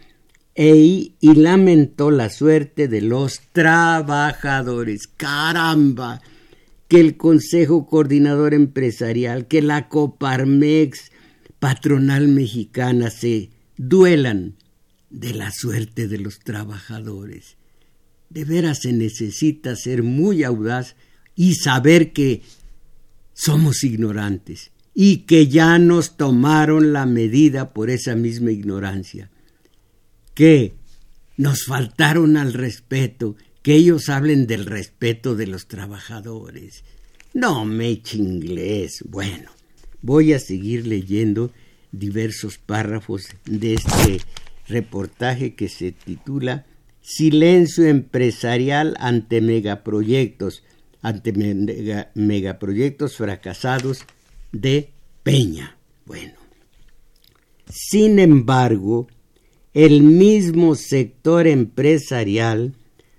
e, 0.54 1.12
y 1.20 1.34
lamentó 1.34 2.10
la 2.10 2.30
suerte 2.30 2.88
de 2.88 3.02
los 3.02 3.40
trabajadores. 3.52 5.06
Caramba, 5.06 6.20
que 6.88 7.00
el 7.00 7.16
Consejo 7.16 7.86
Coordinador 7.86 8.54
Empresarial, 8.54 9.46
que 9.46 9.62
la 9.62 9.88
Coparmex, 9.88 11.10
patronal 11.58 12.28
mexicana, 12.28 13.10
se 13.10 13.50
duelan 13.76 14.56
de 15.16 15.32
la 15.32 15.50
suerte 15.50 16.08
de 16.08 16.18
los 16.18 16.40
trabajadores. 16.40 17.56
De 18.28 18.44
veras 18.44 18.80
se 18.82 18.92
necesita 18.92 19.74
ser 19.74 20.02
muy 20.02 20.44
audaz 20.44 20.94
y 21.34 21.54
saber 21.54 22.12
que 22.12 22.42
somos 23.32 23.82
ignorantes 23.82 24.72
y 24.94 25.18
que 25.18 25.48
ya 25.48 25.78
nos 25.78 26.18
tomaron 26.18 26.92
la 26.92 27.06
medida 27.06 27.72
por 27.72 27.88
esa 27.88 28.14
misma 28.14 28.50
ignorancia, 28.50 29.30
que 30.34 30.74
nos 31.38 31.64
faltaron 31.64 32.36
al 32.36 32.52
respeto, 32.52 33.36
que 33.62 33.74
ellos 33.74 34.10
hablen 34.10 34.46
del 34.46 34.66
respeto 34.66 35.34
de 35.34 35.46
los 35.46 35.66
trabajadores. 35.66 36.84
No 37.32 37.64
me 37.64 37.88
eche 37.88 38.18
inglés. 38.18 39.02
Bueno, 39.08 39.50
voy 40.02 40.34
a 40.34 40.38
seguir 40.38 40.86
leyendo 40.86 41.52
diversos 41.90 42.58
párrafos 42.58 43.28
de 43.46 43.74
este 43.74 44.20
reportaje 44.68 45.54
que 45.54 45.68
se 45.68 45.92
titula 45.92 46.66
Silencio 47.00 47.86
empresarial 47.86 48.96
ante 48.98 49.40
megaproyectos, 49.40 50.64
ante 51.02 51.32
megaproyectos 52.14 53.16
fracasados 53.16 54.04
de 54.50 54.90
Peña. 55.22 55.76
Bueno, 56.04 56.34
sin 57.68 58.18
embargo, 58.18 59.06
el 59.72 60.02
mismo 60.02 60.74
sector 60.74 61.46
empresarial 61.46 62.74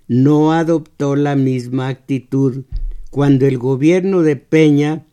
no 0.06 0.52
adoptó 0.52 1.16
la 1.16 1.36
misma 1.36 1.88
actitud 1.88 2.64
cuando 3.10 3.46
el 3.46 3.58
gobierno 3.58 4.22
de 4.22 4.36
Peña 4.36 5.06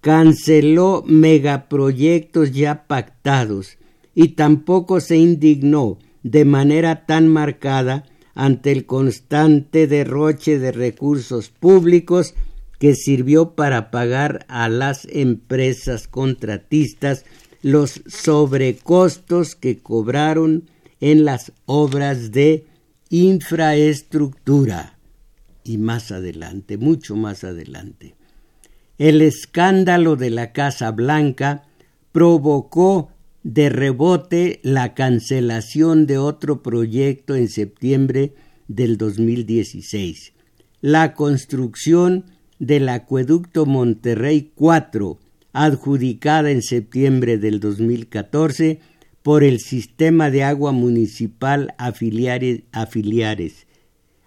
canceló 0.00 1.04
megaproyectos 1.06 2.52
ya 2.52 2.86
pactados 2.86 3.76
y 4.22 4.34
tampoco 4.34 5.00
se 5.00 5.16
indignó 5.16 5.98
de 6.22 6.44
manera 6.44 7.06
tan 7.06 7.26
marcada 7.26 8.04
ante 8.34 8.70
el 8.70 8.84
constante 8.84 9.86
derroche 9.86 10.58
de 10.58 10.72
recursos 10.72 11.48
públicos 11.48 12.34
que 12.78 12.94
sirvió 12.94 13.54
para 13.54 13.90
pagar 13.90 14.44
a 14.48 14.68
las 14.68 15.06
empresas 15.10 16.06
contratistas 16.06 17.24
los 17.62 18.02
sobrecostos 18.08 19.54
que 19.54 19.78
cobraron 19.78 20.68
en 21.00 21.24
las 21.24 21.52
obras 21.64 22.30
de 22.30 22.66
infraestructura. 23.08 24.98
Y 25.64 25.78
más 25.78 26.12
adelante, 26.12 26.76
mucho 26.76 27.16
más 27.16 27.42
adelante. 27.42 28.16
El 28.98 29.22
escándalo 29.22 30.16
de 30.16 30.28
la 30.28 30.52
Casa 30.52 30.90
Blanca 30.90 31.62
provocó 32.12 33.12
de 33.42 33.68
rebote 33.70 34.60
la 34.62 34.94
cancelación 34.94 36.06
de 36.06 36.18
otro 36.18 36.62
proyecto 36.62 37.34
en 37.34 37.48
septiembre 37.48 38.34
del 38.68 38.98
2016, 38.98 40.32
la 40.80 41.14
construcción 41.14 42.24
del 42.58 42.88
acueducto 42.88 43.66
Monterrey 43.66 44.52
4, 44.54 45.18
adjudicada 45.52 46.50
en 46.50 46.62
septiembre 46.62 47.38
del 47.38 47.60
2014 47.60 48.80
por 49.22 49.44
el 49.44 49.60
sistema 49.60 50.30
de 50.30 50.44
agua 50.44 50.72
municipal 50.72 51.74
afiliares, 51.78 52.62
afiliares, 52.72 53.66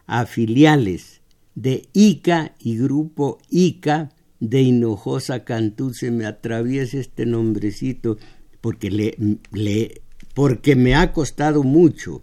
afiliales 0.06 1.21
de 1.56 1.88
ICA 1.93 2.56
y 2.60 2.78
Grupo 2.78 3.39
ICA 3.49 4.12
de 4.39 4.62
Hinojosa 4.62 5.43
Cantú. 5.45 5.93
Se 5.93 6.12
me 6.12 6.26
atraviesa 6.26 6.97
este 6.97 7.26
nombrecito 7.26 8.17
porque, 8.63 8.89
le, 8.89 10.02
porque 10.34 10.78
me 10.78 10.95
ha 10.95 11.12
costado 11.12 11.63
mucho, 11.63 12.21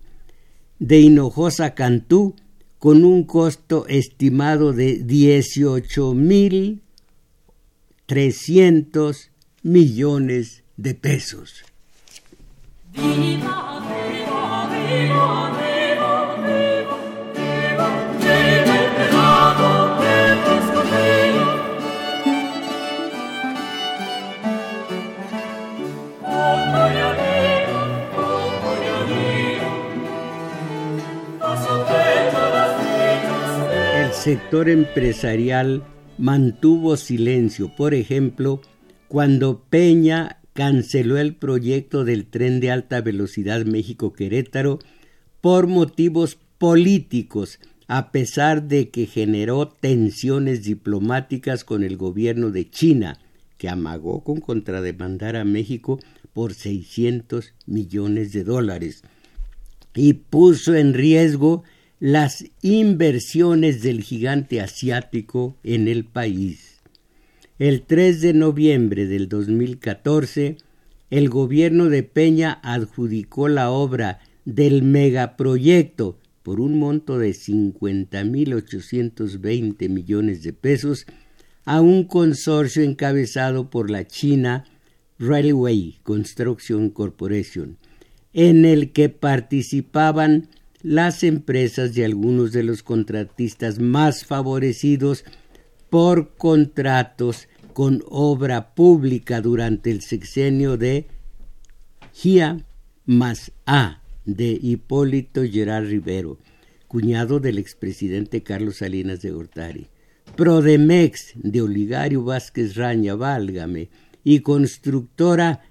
de 0.78 0.98
Hinojosa 0.98 1.74
Cantú, 1.74 2.34
con 2.78 3.04
un 3.04 3.24
costo 3.24 3.86
estimado 3.88 4.72
de 4.72 5.04
18 5.04 6.14
mil 6.14 6.80
300 8.06 9.30
millones 9.62 10.64
de 10.78 10.94
pesos. 10.94 11.62
Sector 34.22 34.68
empresarial 34.68 35.82
mantuvo 36.18 36.98
silencio, 36.98 37.74
por 37.74 37.94
ejemplo, 37.94 38.60
cuando 39.08 39.64
Peña 39.70 40.42
canceló 40.52 41.16
el 41.16 41.34
proyecto 41.34 42.04
del 42.04 42.26
tren 42.26 42.60
de 42.60 42.70
alta 42.70 43.00
velocidad 43.00 43.64
México-Querétaro 43.64 44.78
por 45.40 45.68
motivos 45.68 46.36
políticos, 46.58 47.60
a 47.88 48.12
pesar 48.12 48.64
de 48.64 48.90
que 48.90 49.06
generó 49.06 49.68
tensiones 49.68 50.64
diplomáticas 50.64 51.64
con 51.64 51.82
el 51.82 51.96
gobierno 51.96 52.50
de 52.50 52.68
China, 52.68 53.18
que 53.56 53.70
amagó 53.70 54.22
con 54.22 54.40
contrademandar 54.40 55.34
a 55.34 55.46
México 55.46 55.98
por 56.34 56.52
600 56.52 57.54
millones 57.64 58.32
de 58.32 58.44
dólares 58.44 59.02
y 59.94 60.12
puso 60.12 60.74
en 60.74 60.92
riesgo 60.92 61.64
las 62.00 62.44
inversiones 62.62 63.82
del 63.82 64.02
gigante 64.02 64.60
asiático 64.62 65.58
en 65.62 65.86
el 65.86 66.06
país. 66.06 66.80
El 67.58 67.82
3 67.82 68.22
de 68.22 68.32
noviembre 68.32 69.06
del 69.06 69.28
2014, 69.28 70.56
el 71.10 71.28
gobierno 71.28 71.90
de 71.90 72.02
Peña 72.02 72.58
adjudicó 72.62 73.48
la 73.48 73.70
obra 73.70 74.20
del 74.46 74.82
megaproyecto 74.82 76.16
por 76.42 76.58
un 76.58 76.78
monto 76.78 77.18
de 77.18 77.32
50.820 77.32 79.90
millones 79.90 80.42
de 80.42 80.54
pesos 80.54 81.04
a 81.66 81.82
un 81.82 82.04
consorcio 82.04 82.82
encabezado 82.82 83.68
por 83.68 83.90
la 83.90 84.06
China 84.06 84.64
Railway 85.18 85.98
Construction 86.02 86.88
Corporation, 86.88 87.76
en 88.32 88.64
el 88.64 88.92
que 88.92 89.10
participaban 89.10 90.48
las 90.82 91.22
empresas 91.22 91.96
y 91.96 92.02
algunos 92.02 92.52
de 92.52 92.62
los 92.62 92.82
contratistas 92.82 93.78
más 93.78 94.24
favorecidos 94.24 95.24
por 95.90 96.36
contratos 96.36 97.48
con 97.72 98.02
obra 98.08 98.74
pública 98.74 99.40
durante 99.40 99.90
el 99.90 100.02
sexenio 100.02 100.76
de 100.76 101.06
GIA 102.12 102.64
más 103.06 103.52
A 103.66 104.02
de 104.24 104.58
Hipólito 104.60 105.42
Gerard 105.44 105.86
Rivero, 105.86 106.38
cuñado 106.86 107.40
del 107.40 107.58
expresidente 107.58 108.42
Carlos 108.42 108.78
Salinas 108.78 109.22
de 109.22 109.30
Gortari. 109.30 109.88
Prodemex 110.36 111.32
de 111.34 111.62
Oligario 111.62 112.22
Vázquez 112.22 112.76
Raña, 112.76 113.14
válgame, 113.14 113.90
y 114.22 114.40
constructora 114.40 115.62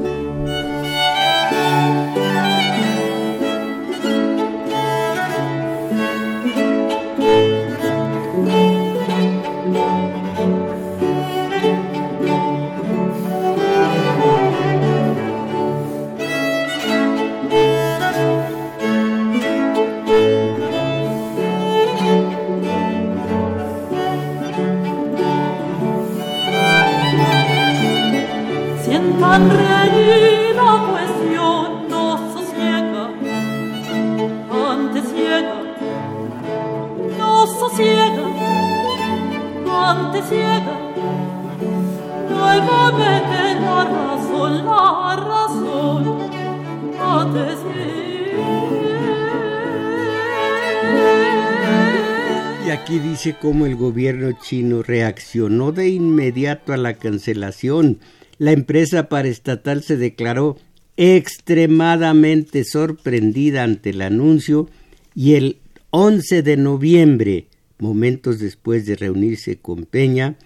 Cómo 53.34 53.66
el 53.66 53.76
gobierno 53.76 54.32
chino 54.32 54.82
reaccionó 54.82 55.72
de 55.72 55.88
inmediato 55.88 56.72
a 56.72 56.76
la 56.76 56.94
cancelación. 56.94 57.98
La 58.38 58.52
empresa 58.52 59.08
paraestatal 59.08 59.82
se 59.82 59.96
declaró 59.96 60.56
extremadamente 60.96 62.64
sorprendida 62.64 63.64
ante 63.64 63.90
el 63.90 64.02
anuncio 64.02 64.68
y 65.14 65.34
el 65.34 65.58
11 65.90 66.42
de 66.42 66.56
noviembre, 66.56 67.46
momentos 67.78 68.38
después 68.38 68.86
de 68.86 68.96
reunirse 68.96 69.56
con 69.56 69.84
Peña, 69.84 70.36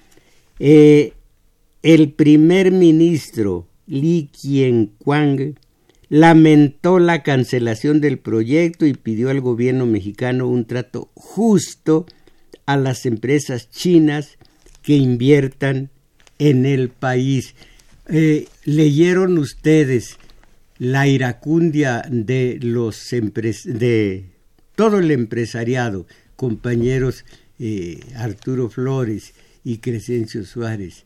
eh, 0.58 1.12
el 1.82 2.12
primer 2.12 2.70
ministro 2.70 3.66
Li 3.86 4.30
Qianquang 4.32 5.54
lamentó 6.08 6.98
la 6.98 7.22
cancelación 7.22 8.00
del 8.00 8.18
proyecto 8.18 8.84
y 8.84 8.94
pidió 8.94 9.30
al 9.30 9.40
gobierno 9.40 9.86
mexicano 9.86 10.48
un 10.48 10.66
trato 10.66 11.10
justo 11.14 12.06
a 12.72 12.76
las 12.76 13.06
empresas 13.06 13.70
chinas 13.70 14.38
que 14.82 14.96
inviertan 14.96 15.90
en 16.38 16.66
el 16.66 16.88
país. 16.88 17.54
Eh, 18.08 18.48
leyeron 18.64 19.38
ustedes 19.38 20.16
la 20.78 21.06
iracundia 21.06 22.02
de 22.08 22.58
los 22.62 23.10
de 23.64 24.24
todo 24.74 24.98
el 24.98 25.10
empresariado, 25.10 26.06
compañeros 26.36 27.24
eh, 27.58 28.00
Arturo 28.16 28.70
Flores 28.70 29.34
y 29.62 29.78
Crescencio 29.78 30.44
Suárez, 30.44 31.04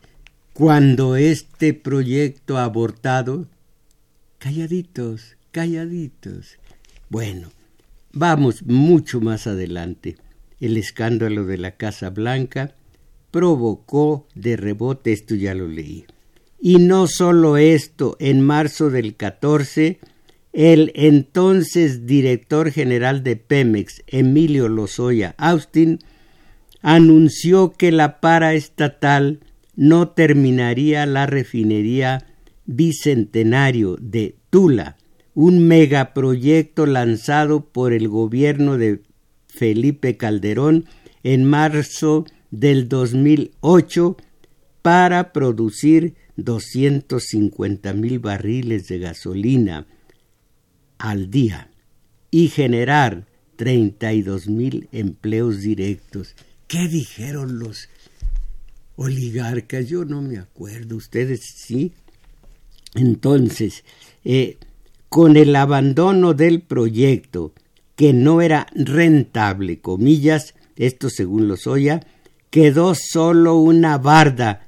cuando 0.53 1.17
este 1.17 1.73
proyecto 1.73 2.57
abortado 2.57 3.47
Calladitos, 4.45 5.37
calladitos. 5.49 6.59
Bueno, 7.09 7.49
vamos 8.13 8.63
mucho 8.63 9.19
más 9.19 9.47
adelante. 9.47 10.17
El 10.65 10.77
escándalo 10.77 11.45
de 11.45 11.59
la 11.59 11.75
Casa 11.75 12.09
Blanca 12.09 12.73
provocó 13.29 14.27
de 14.33 14.57
rebote, 14.57 15.13
esto 15.13 15.35
ya 15.35 15.53
lo 15.53 15.67
leí. 15.67 16.05
Y 16.59 16.77
no 16.77 17.05
solo 17.05 17.57
esto, 17.57 18.17
en 18.19 18.41
marzo 18.41 18.89
del 18.89 19.15
14, 19.15 19.99
el 20.53 20.91
entonces 20.95 22.07
director 22.07 22.71
general 22.71 23.21
de 23.21 23.35
Pemex, 23.35 24.01
Emilio 24.07 24.67
Lozoya 24.67 25.35
Austin, 25.37 25.99
anunció 26.81 27.73
que 27.73 27.91
la 27.91 28.19
paraestatal 28.19 29.41
no 29.75 30.09
terminaría 30.09 31.05
la 31.05 31.27
refinería 31.27 32.25
bicentenario 32.65 33.97
de 34.01 34.35
Tula, 34.49 34.97
un 35.35 35.67
megaproyecto 35.67 36.87
lanzado 36.87 37.65
por 37.65 37.93
el 37.93 38.07
gobierno 38.07 38.79
de 38.79 39.03
Felipe 39.55 40.17
Calderón 40.17 40.85
en 41.23 41.45
marzo 41.45 42.25
del 42.51 42.87
2008 42.87 44.17
para 44.81 45.33
producir 45.33 46.15
250 46.37 47.93
mil 47.93 48.19
barriles 48.19 48.87
de 48.87 48.99
gasolina 48.99 49.87
al 50.97 51.31
día 51.31 51.71
y 52.31 52.49
generar 52.49 53.25
32 53.55 54.47
mil 54.47 54.89
empleos 54.91 55.61
directos. 55.61 56.35
¿Qué 56.67 56.87
dijeron 56.87 57.59
los 57.59 57.89
oligarcas? 58.95 59.87
Yo 59.87 60.05
no 60.05 60.21
me 60.21 60.37
acuerdo. 60.37 60.97
¿Ustedes 60.97 61.41
sí? 61.41 61.93
Entonces, 62.95 63.83
eh, 64.23 64.57
con 65.09 65.37
el 65.37 65.55
abandono 65.55 66.33
del 66.33 66.61
proyecto, 66.61 67.53
que 67.95 68.13
no 68.13 68.41
era 68.41 68.67
rentable, 68.73 69.79
comillas, 69.79 70.53
esto 70.75 71.09
según 71.09 71.47
los 71.47 71.67
Oya, 71.67 72.01
quedó 72.49 72.93
solo 72.95 73.55
una 73.55 73.97
barda. 73.97 74.67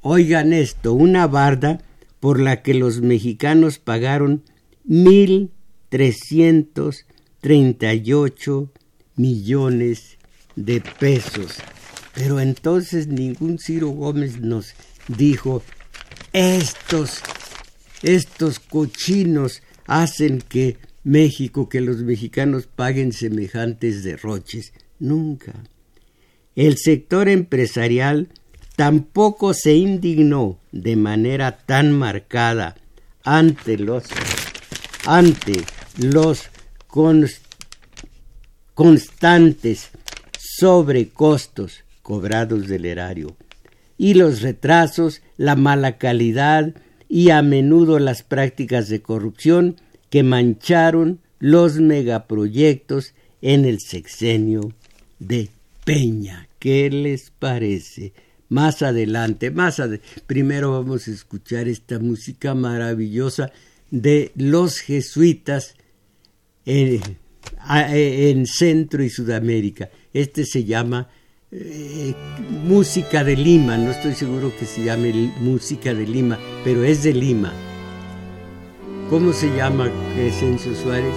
Oigan 0.00 0.52
esto, 0.52 0.92
una 0.92 1.26
barda 1.26 1.80
por 2.20 2.40
la 2.40 2.62
que 2.62 2.74
los 2.74 3.00
mexicanos 3.00 3.78
pagaron 3.78 4.42
mil 4.84 5.50
trescientos 5.88 7.06
treinta 7.40 7.94
y 7.94 8.12
ocho 8.12 8.72
millones 9.16 10.18
de 10.56 10.80
pesos. 10.80 11.54
Pero 12.14 12.40
entonces 12.40 13.08
ningún 13.08 13.58
Ciro 13.58 13.88
Gómez 13.88 14.40
nos 14.40 14.74
dijo 15.08 15.62
estos 16.32 17.22
estos 18.02 18.58
cochinos 18.58 19.62
hacen 19.86 20.42
que 20.46 20.78
México, 21.06 21.68
que 21.68 21.80
los 21.80 21.98
mexicanos 21.98 22.66
paguen 22.66 23.12
semejantes 23.12 24.02
derroches. 24.02 24.72
Nunca. 24.98 25.52
El 26.56 26.78
sector 26.78 27.28
empresarial 27.28 28.26
tampoco 28.74 29.54
se 29.54 29.76
indignó 29.76 30.58
de 30.72 30.96
manera 30.96 31.58
tan 31.58 31.92
marcada 31.92 32.74
ante 33.22 33.78
los 33.78 34.02
ante 35.06 35.52
los 35.96 36.50
constantes 38.74 39.90
sobrecostos 40.36 41.84
cobrados 42.02 42.66
del 42.66 42.84
erario. 42.84 43.36
Y 43.96 44.14
los 44.14 44.42
retrasos, 44.42 45.22
la 45.36 45.54
mala 45.54 45.98
calidad 45.98 46.74
y 47.08 47.30
a 47.30 47.42
menudo 47.42 48.00
las 48.00 48.24
prácticas 48.24 48.88
de 48.88 49.02
corrupción 49.02 49.76
que 50.10 50.22
mancharon 50.22 51.20
los 51.38 51.76
megaproyectos 51.76 53.14
en 53.42 53.64
el 53.64 53.80
sexenio 53.80 54.72
de 55.18 55.50
Peña. 55.84 56.48
¿Qué 56.58 56.90
les 56.90 57.30
parece? 57.30 58.12
Más 58.48 58.82
adelante, 58.82 59.50
más 59.50 59.80
adelante. 59.80 60.06
Primero 60.26 60.72
vamos 60.72 61.08
a 61.08 61.12
escuchar 61.12 61.68
esta 61.68 61.98
música 61.98 62.54
maravillosa 62.54 63.52
de 63.90 64.32
los 64.34 64.78
jesuitas 64.78 65.74
en, 66.64 67.00
en 67.68 68.46
Centro 68.46 69.02
y 69.02 69.10
Sudamérica. 69.10 69.90
Este 70.12 70.44
se 70.44 70.64
llama 70.64 71.08
eh, 71.52 72.14
Música 72.64 73.22
de 73.22 73.36
Lima, 73.36 73.76
no 73.76 73.90
estoy 73.90 74.14
seguro 74.14 74.52
que 74.58 74.66
se 74.66 74.84
llame 74.84 75.32
Música 75.40 75.94
de 75.94 76.06
Lima, 76.06 76.38
pero 76.64 76.82
es 76.84 77.02
de 77.04 77.12
Lima. 77.12 77.75
¿Cómo 79.08 79.32
se 79.32 79.54
llama 79.54 79.88
Crescencio 80.14 80.74
Suárez? 80.74 81.14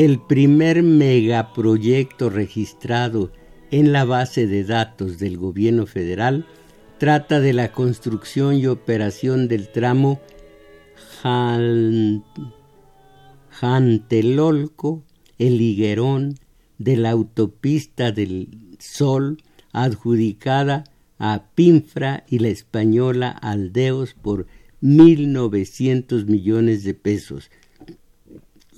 El 0.00 0.20
primer 0.20 0.84
megaproyecto 0.84 2.30
registrado 2.30 3.32
en 3.72 3.90
la 3.90 4.04
base 4.04 4.46
de 4.46 4.62
datos 4.62 5.18
del 5.18 5.36
gobierno 5.36 5.86
federal 5.86 6.46
trata 6.98 7.40
de 7.40 7.52
la 7.52 7.72
construcción 7.72 8.54
y 8.54 8.68
operación 8.68 9.48
del 9.48 9.72
tramo 9.72 10.20
Jantelolco, 13.50 15.02
El 15.36 15.60
Higuerón, 15.60 16.36
de 16.78 16.96
la 16.96 17.10
autopista 17.10 18.12
del 18.12 18.76
Sol, 18.78 19.42
adjudicada 19.72 20.84
a 21.18 21.48
Pinfra 21.56 22.24
y 22.28 22.38
la 22.38 22.50
española 22.50 23.30
Aldeos 23.30 24.14
por 24.14 24.46
1.900 24.80 26.26
millones 26.26 26.84
de 26.84 26.94
pesos, 26.94 27.50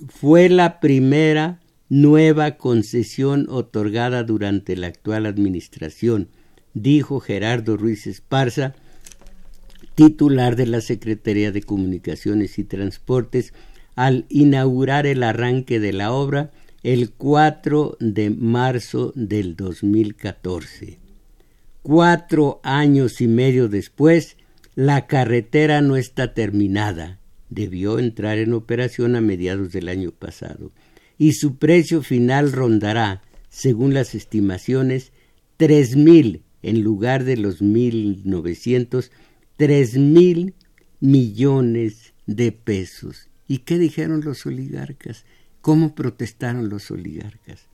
fue 0.07 0.49
la 0.49 0.79
primera 0.79 1.59
nueva 1.89 2.57
concesión 2.57 3.47
otorgada 3.49 4.23
durante 4.23 4.75
la 4.75 4.87
actual 4.87 5.25
administración, 5.25 6.29
dijo 6.73 7.19
Gerardo 7.19 7.77
Ruiz 7.77 8.07
Esparza, 8.07 8.73
titular 9.95 10.55
de 10.55 10.67
la 10.67 10.81
Secretaría 10.81 11.51
de 11.51 11.61
Comunicaciones 11.61 12.57
y 12.57 12.63
Transportes, 12.63 13.53
al 13.95 14.25
inaugurar 14.29 15.05
el 15.05 15.21
arranque 15.21 15.79
de 15.79 15.93
la 15.93 16.13
obra 16.13 16.51
el 16.81 17.11
4 17.11 17.97
de 17.99 18.29
marzo 18.29 19.11
del 19.15 19.55
2014. 19.55 20.99
Cuatro 21.83 22.61
años 22.63 23.21
y 23.21 23.27
medio 23.27 23.67
después, 23.67 24.37
la 24.75 25.07
carretera 25.07 25.81
no 25.81 25.97
está 25.97 26.33
terminada 26.33 27.20
debió 27.51 27.99
entrar 27.99 28.39
en 28.39 28.53
operación 28.53 29.15
a 29.15 29.21
mediados 29.21 29.71
del 29.71 29.89
año 29.89 30.11
pasado 30.11 30.71
y 31.17 31.33
su 31.33 31.57
precio 31.57 32.01
final 32.01 32.51
rondará, 32.51 33.21
según 33.49 33.93
las 33.93 34.15
estimaciones, 34.15 35.11
tres 35.57 35.95
mil 35.95 36.41
en 36.63 36.81
lugar 36.81 37.25
de 37.25 37.37
los 37.37 37.61
mil 37.61 38.23
novecientos, 38.25 39.11
tres 39.57 39.97
mil 39.97 40.55
millones 40.99 42.13
de 42.25 42.51
pesos. 42.51 43.29
¿Y 43.47 43.59
qué 43.59 43.77
dijeron 43.77 44.21
los 44.23 44.45
oligarcas? 44.47 45.25
¿Cómo 45.61 45.93
protestaron 45.93 46.69
los 46.69 46.89
oligarcas? 46.89 47.67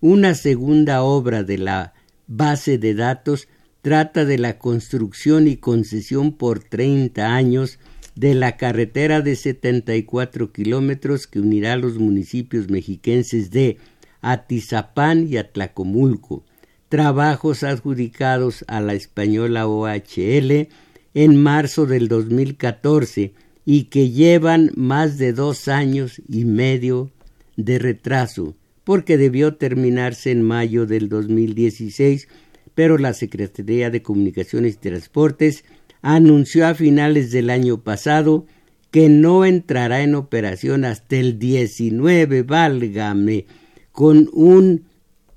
Una 0.00 0.34
segunda 0.34 1.02
obra 1.02 1.44
de 1.44 1.58
la 1.58 1.94
base 2.26 2.78
de 2.78 2.94
datos 2.94 3.46
trata 3.82 4.24
de 4.24 4.38
la 4.38 4.58
construcción 4.58 5.46
y 5.46 5.56
concesión 5.56 6.32
por 6.32 6.64
treinta 6.64 7.36
años 7.36 7.78
de 8.14 8.34
la 8.34 8.56
carretera 8.56 9.20
de 9.20 9.36
74 9.36 10.52
kilómetros 10.52 11.26
que 11.26 11.40
unirá 11.40 11.76
los 11.76 11.98
municipios 11.98 12.68
mexiquenses 12.68 13.50
de 13.50 13.78
Atizapán 14.20 15.26
y 15.28 15.36
Atlacomulco, 15.36 16.44
trabajos 16.88 17.62
adjudicados 17.62 18.64
a 18.68 18.80
la 18.80 18.94
española 18.94 19.66
OHL 19.66 20.68
en 21.14 21.42
marzo 21.42 21.86
del 21.86 22.08
2014 22.08 23.32
y 23.64 23.84
que 23.84 24.10
llevan 24.10 24.70
más 24.76 25.18
de 25.18 25.32
dos 25.32 25.68
años 25.68 26.20
y 26.28 26.44
medio 26.44 27.10
de 27.56 27.78
retraso, 27.78 28.54
porque 28.84 29.16
debió 29.16 29.54
terminarse 29.54 30.30
en 30.30 30.42
mayo 30.42 30.86
del 30.86 31.08
2016, 31.08 32.28
pero 32.74 32.98
la 32.98 33.12
Secretaría 33.12 33.90
de 33.90 34.02
Comunicaciones 34.02 34.74
y 34.74 34.78
Transportes 34.78 35.64
anunció 36.02 36.66
a 36.66 36.74
finales 36.74 37.30
del 37.30 37.48
año 37.48 37.82
pasado 37.82 38.44
que 38.90 39.08
no 39.08 39.46
entrará 39.46 40.02
en 40.02 40.14
operación 40.14 40.84
hasta 40.84 41.16
el 41.16 41.38
19, 41.38 42.42
válgame, 42.42 43.46
con 43.90 44.28
un 44.34 44.84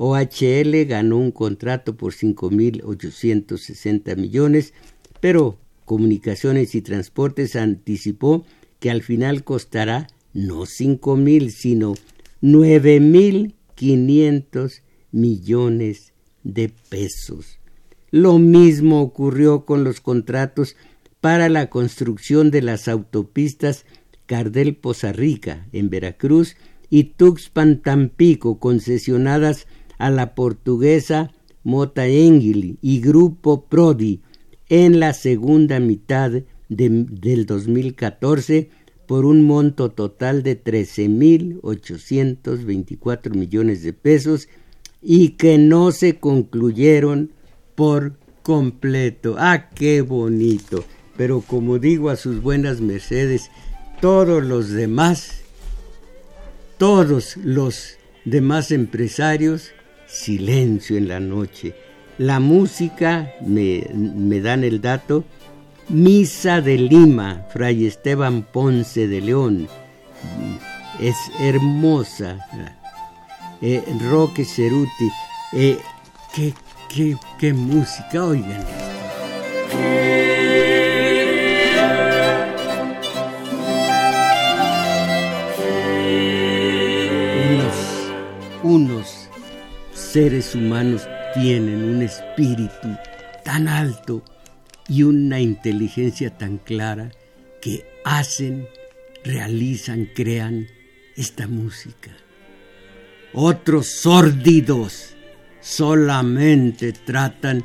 OHL 0.00 0.84
ganó 0.84 1.16
un 1.16 1.32
contrato 1.32 1.96
por 1.96 2.12
5.860 2.12 4.16
millones, 4.16 4.72
pero 5.20 5.58
Comunicaciones 5.88 6.74
y 6.74 6.82
Transportes 6.82 7.56
anticipó 7.56 8.44
que 8.78 8.90
al 8.90 9.02
final 9.02 9.42
costará 9.42 10.06
no 10.34 10.66
5.000, 10.66 11.48
sino 11.48 11.94
9.500 12.42 14.82
millones 15.10 16.12
de 16.44 16.72
pesos. 16.88 17.58
Lo 18.10 18.38
mismo 18.38 19.02
ocurrió 19.02 19.64
con 19.64 19.84
los 19.84 20.00
contratos 20.00 20.76
para 21.20 21.48
la 21.48 21.68
construcción 21.68 22.50
de 22.50 22.62
las 22.62 22.88
autopistas 22.88 23.84
Cardel 24.26 24.76
Poza 24.76 25.12
Rica 25.12 25.66
en 25.72 25.90
Veracruz 25.90 26.56
y 26.90 27.04
Tuxpan 27.04 27.82
Tampico 27.82 28.58
concesionadas 28.58 29.66
a 29.98 30.10
la 30.10 30.34
portuguesa 30.34 31.32
Mota 31.64 32.06
Engili 32.06 32.78
y 32.80 33.00
Grupo 33.00 33.66
Prodi 33.66 34.22
en 34.68 35.00
la 35.00 35.12
segunda 35.12 35.80
mitad 35.80 36.30
del 36.68 37.46
2014 37.46 38.70
por 39.08 39.24
un 39.24 39.44
monto 39.44 39.90
total 39.90 40.44
de 40.44 40.62
13.824 40.62 43.34
millones 43.34 43.82
de 43.82 43.94
pesos 43.94 44.48
y 45.00 45.30
que 45.30 45.56
no 45.56 45.92
se 45.92 46.18
concluyeron 46.18 47.30
por 47.74 48.18
completo. 48.42 49.36
¡Ah, 49.38 49.70
qué 49.70 50.02
bonito! 50.02 50.84
Pero 51.16 51.40
como 51.40 51.78
digo 51.78 52.10
a 52.10 52.16
sus 52.16 52.42
buenas 52.42 52.82
mercedes, 52.82 53.50
todos 54.02 54.44
los 54.44 54.68
demás, 54.68 55.40
todos 56.76 57.38
los 57.38 57.96
demás 58.26 58.70
empresarios, 58.70 59.70
silencio 60.06 60.98
en 60.98 61.08
la 61.08 61.18
noche. 61.18 61.74
La 62.18 62.40
música, 62.40 63.32
me, 63.40 63.88
me 63.94 64.42
dan 64.42 64.64
el 64.64 64.82
dato, 64.82 65.24
Misa 65.88 66.60
de 66.60 66.76
Lima, 66.76 67.46
Fray 67.48 67.86
Esteban 67.86 68.42
Ponce 68.42 69.08
de 69.08 69.22
León. 69.22 69.68
Es 71.00 71.16
hermosa. 71.40 72.38
Eh, 73.62 73.82
Roque 74.10 74.44
Ceruti. 74.44 75.10
Eh, 75.54 75.78
qué, 76.34 76.52
qué, 76.90 77.16
qué 77.38 77.54
música, 77.54 78.22
oigan 78.22 78.66
Unos, 87.50 88.62
unos 88.62 89.28
seres 89.94 90.54
humanos 90.54 91.08
tienen 91.32 91.82
un 91.82 92.02
espíritu 92.02 92.94
tan 93.42 93.68
alto 93.68 94.22
y 94.88 95.02
una 95.02 95.40
inteligencia 95.40 96.36
tan 96.36 96.58
clara 96.58 97.12
que 97.60 97.84
hacen, 98.04 98.66
realizan, 99.24 100.08
crean 100.14 100.66
esta 101.16 101.46
música. 101.46 102.16
Otros 103.34 103.86
sórdidos 103.88 105.14
solamente 105.60 106.92
tratan, 106.92 107.64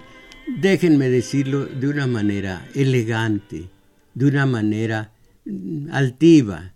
déjenme 0.60 1.10
decirlo 1.10 1.66
de 1.66 1.88
una 1.88 2.08
manera 2.08 2.68
elegante, 2.76 3.70
de 4.14 4.26
una 4.26 4.46
manera 4.46 5.14
mm, 5.46 5.92
altiva, 5.92 6.74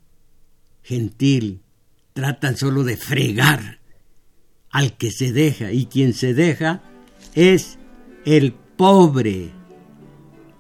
gentil, 0.84 1.62
tratan 2.14 2.56
solo 2.56 2.86
de 2.86 2.96
fregar 2.96 3.80
al 4.72 4.96
que 4.96 5.12
se 5.12 5.34
deja 5.34 5.72
y 5.74 5.88
quien 5.88 6.14
se 6.14 6.34
deja 6.34 6.82
es 7.36 7.78
el 8.26 8.54
pobre 8.54 9.57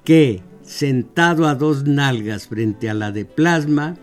que 0.07 0.41
sentado 0.61 1.45
a 1.47 1.55
dos 1.55 1.83
nalgas 1.83 2.47
frente 2.47 2.89
a 2.89 2.93
la 2.93 3.11
de 3.11 3.25
plasma 3.25 3.97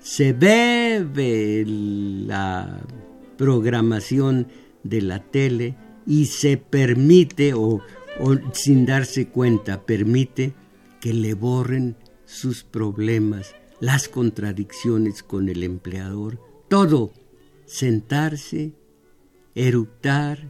se 0.00 0.32
bebe 0.32 1.64
la 1.66 2.80
programación 3.36 4.48
de 4.84 5.02
la 5.02 5.22
tele 5.22 5.76
y 6.06 6.24
se 6.24 6.56
permite 6.56 7.52
o, 7.52 7.82
sin 8.54 8.86
darse 8.86 9.28
cuenta 9.28 9.84
permite 9.84 10.54
que 10.98 11.12
le 11.12 11.34
borren 11.34 11.94
sus 12.24 12.64
problemas, 12.64 13.54
las 13.80 14.08
contradicciones 14.08 15.22
con 15.22 15.50
el 15.50 15.62
empleador, 15.62 16.40
todo, 16.68 17.12
sentarse, 17.66 18.72
eructar, 19.54 20.48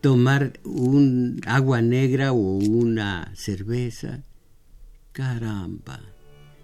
tomar 0.00 0.54
un 0.64 1.40
agua 1.46 1.82
negra 1.82 2.32
o 2.32 2.36
una 2.36 3.32
cerveza. 3.34 4.22
Caramba. 5.12 6.00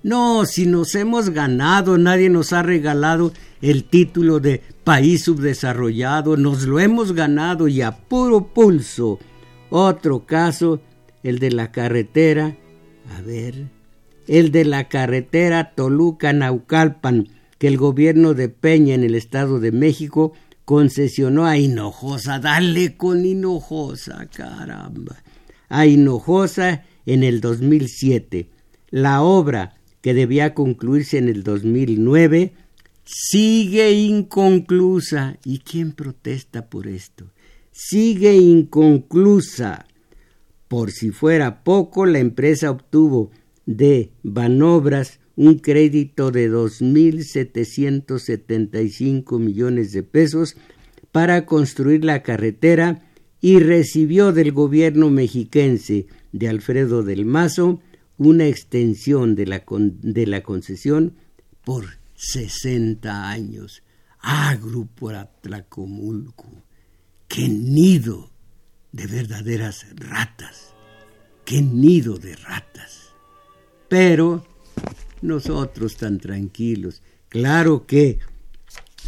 No, 0.03 0.47
si 0.47 0.67
nos 0.67 0.95
hemos 0.95 1.31
ganado, 1.31 1.99
nadie 1.99 2.31
nos 2.31 2.53
ha 2.53 2.63
regalado 2.63 3.33
el 3.61 3.85
título 3.85 4.39
de 4.39 4.63
país 4.85 5.25
subdesarrollado, 5.25 6.37
nos 6.37 6.65
lo 6.65 6.79
hemos 6.79 7.13
ganado 7.13 7.67
y 7.67 7.83
a 7.83 7.91
puro 7.91 8.47
pulso. 8.55 9.19
Otro 9.69 10.25
caso, 10.25 10.81
el 11.25 11.41
de 11.41 11.51
la 11.51 11.73
carretera, 11.73 12.57
a 13.17 13.21
ver, 13.21 13.67
el 14.29 14.53
de 14.53 14.65
la 14.65 14.89
carretera 14.89 15.75
Toluca-Naucalpan, 15.75 17.29
que 17.59 17.67
el 17.67 17.77
gobierno 17.77 18.35
de 18.35 18.49
Peña 18.49 18.95
en 18.95 19.03
el 19.03 19.15
Estado 19.15 19.59
de 19.59 19.73
México 19.73 20.35
concesionó 20.67 21.47
a 21.47 21.57
Hinojosa. 21.57 22.39
Dale 22.41 22.99
con 22.99 23.25
Hinojosa, 23.25 24.27
caramba. 24.27 25.17
A 25.71 25.87
Hinojosa 25.87 26.85
en 27.07 27.23
el 27.23 27.41
2007. 27.41 28.51
La 28.91 29.23
obra 29.23 29.77
que 30.03 30.13
debía 30.13 30.55
concluirse 30.55 31.19
en 31.19 31.29
el 31.29 31.43
2009, 31.43 32.53
sigue 33.05 33.93
inconclusa. 33.93 35.39
¿Y 35.45 35.61
quién 35.61 35.93
protesta 35.93 36.69
por 36.69 36.87
esto? 36.87 37.33
Sigue 37.73 38.35
inconclusa. 38.35 39.87
Por 40.69 40.91
si 40.91 41.11
fuera 41.11 41.65
poco, 41.65 42.07
la 42.07 42.19
empresa 42.19 42.71
obtuvo 42.71 43.31
de 43.67 44.13
Banobras 44.23 45.21
un 45.37 45.59
crédito 45.59 46.33
de 46.33 46.51
2.775 46.51 49.39
millones 49.39 49.93
de 49.93 50.03
pesos 50.03 50.57
para 51.13 51.47
construir 51.47 52.05
la 52.05 52.23
carretera 52.23 53.09
y 53.41 53.61
recibió 53.61 54.33
del 54.33 54.53
gobierno 54.53 55.11
mexiquense 55.11 56.07
de 56.33 56.49
Alfredo 56.49 57.03
del 57.03 57.27
Mazo 57.27 57.81
una 58.19 58.47
extensión 58.47 59.35
de 59.35 59.47
la, 59.47 59.65
de 59.69 60.27
la 60.27 60.43
concesión 60.43 61.17
por 61.65 61.85
60 62.15 63.29
años. 63.29 63.83
Ah, 64.21 64.57
Grupo 64.61 65.11
Atlacomulco, 65.11 66.47
qué 67.29 67.49
nido 67.49 68.31
de 68.93 69.07
verdaderas 69.07 69.87
ratas, 69.95 70.73
qué 71.45 71.61
nido 71.61 72.17
de 72.17 72.35
ratas. 72.37 73.13
Pero 73.89 74.47
nosotros 75.27 75.97
tan 75.97 76.19
tranquilos, 76.19 77.03
claro 77.29 77.87
que, 77.87 78.19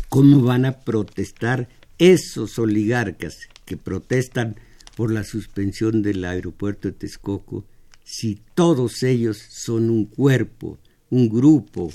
¿cómo 0.09 0.43
van 0.43 0.65
a 0.65 0.81
protestar 0.81 1.69
esos 1.99 2.59
oligarcas 2.59 3.39
que 3.65 3.77
protestan 3.77 4.57
por 4.97 5.13
la 5.13 5.25
suspensión 5.25 6.03
del 6.03 6.25
aeropuerto 6.25 6.89
de 6.89 6.93
Texcoco? 6.93 7.65
si 8.11 8.41
todos 8.55 9.03
ellos 9.03 9.37
son 9.37 9.91
un 9.91 10.07
cuerpo, 10.07 10.79
un 11.11 11.29
grupo, 11.29 11.93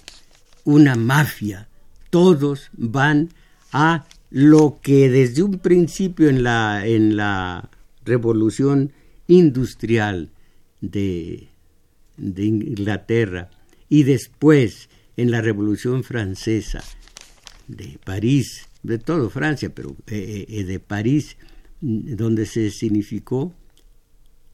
una 0.63 0.93
mafia, 0.93 1.67
todos 2.11 2.69
van 2.73 3.29
a 3.71 4.05
lo 4.29 4.77
que 4.83 5.09
desde 5.09 5.41
un 5.41 5.57
principio 5.57 6.29
en 6.29 6.43
la, 6.43 6.85
en 6.85 7.17
la 7.17 7.67
revolución 8.05 8.91
industrial 9.25 10.29
de, 10.81 11.47
de 12.17 12.45
Inglaterra 12.45 13.49
y 13.93 14.01
después 14.01 14.89
en 15.17 15.29
la 15.29 15.39
revolución 15.41 16.03
francesa 16.03 16.83
de 17.67 17.99
París, 18.03 18.67
de 18.81 18.97
todo 18.97 19.29
Francia, 19.29 19.69
pero 19.69 19.95
eh, 20.07 20.47
eh, 20.49 20.63
de 20.63 20.79
París, 20.79 21.37
donde 21.79 22.47
se 22.47 22.71
significó, 22.71 23.53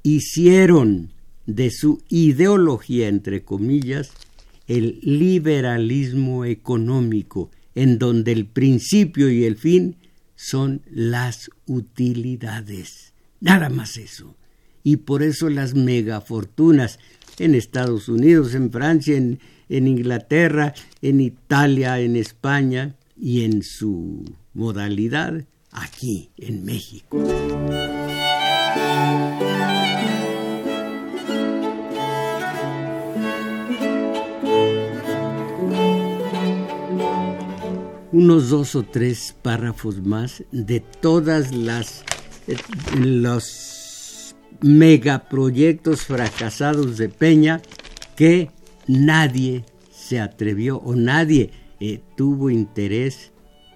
hicieron 0.03 1.13
de 1.45 1.71
su 1.71 2.03
ideología, 2.09 3.07
entre 3.07 3.45
comillas, 3.45 4.11
el 4.67 4.99
liberalismo 5.03 6.43
económico, 6.43 7.49
en 7.75 7.97
donde 7.97 8.33
el 8.33 8.45
principio 8.45 9.29
y 9.29 9.45
el 9.45 9.55
fin 9.55 9.95
son 10.35 10.81
las 10.91 11.49
utilidades. 11.65 13.13
Nada 13.39 13.69
más 13.69 13.95
eso. 13.95 14.35
Y 14.83 14.97
por 14.97 15.23
eso 15.23 15.49
las 15.49 15.75
megafortunas 15.75 16.99
en 17.39 17.55
Estados 17.55 18.09
Unidos, 18.09 18.53
en 18.55 18.71
Francia, 18.71 19.17
en, 19.17 19.39
en 19.69 19.87
Inglaterra, 19.87 20.73
en 21.01 21.21
Italia, 21.21 21.99
en 21.99 22.15
España 22.15 22.95
y 23.17 23.43
en 23.43 23.63
su 23.63 24.25
modalidad 24.53 25.45
aquí 25.71 26.29
en 26.37 26.65
México. 26.65 27.23
unos 38.11 38.49
dos 38.49 38.75
o 38.75 38.83
tres 38.83 39.33
párrafos 39.41 40.01
más 40.01 40.43
de 40.51 40.81
todas 40.81 41.55
las 41.55 42.03
eh, 42.47 42.57
los 42.97 43.78
megaproyectos 44.61 46.03
fracasados 46.03 46.97
de 46.97 47.09
Peña 47.09 47.61
que 48.15 48.51
nadie 48.87 49.63
se 49.91 50.19
atrevió 50.19 50.77
o 50.77 50.95
nadie 50.95 51.51
eh, 51.79 52.01
tuvo 52.17 52.49
interés 52.49 53.31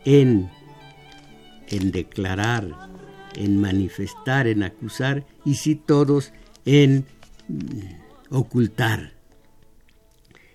en, 0.06 0.50
en 1.70 1.92
declarar, 1.92 2.90
en 3.36 3.60
manifestar, 3.62 4.48
en 4.48 4.64
acusar 4.64 5.26
y 5.46 5.56
sí 5.56 5.76
todos 5.76 6.34
en 6.66 7.06
mm, 7.48 8.36
ocultar. 8.36 9.14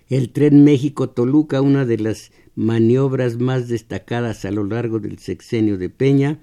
El 0.08 0.30
tren 0.30 0.64
México-Toluca, 0.64 1.60
una 1.60 1.84
de 1.84 1.98
las 1.98 2.32
maniobras 2.54 3.36
más 3.36 3.68
destacadas 3.68 4.44
a 4.44 4.50
lo 4.50 4.64
largo 4.64 4.98
del 4.98 5.18
sexenio 5.18 5.78
de 5.78 5.90
Peña, 5.90 6.38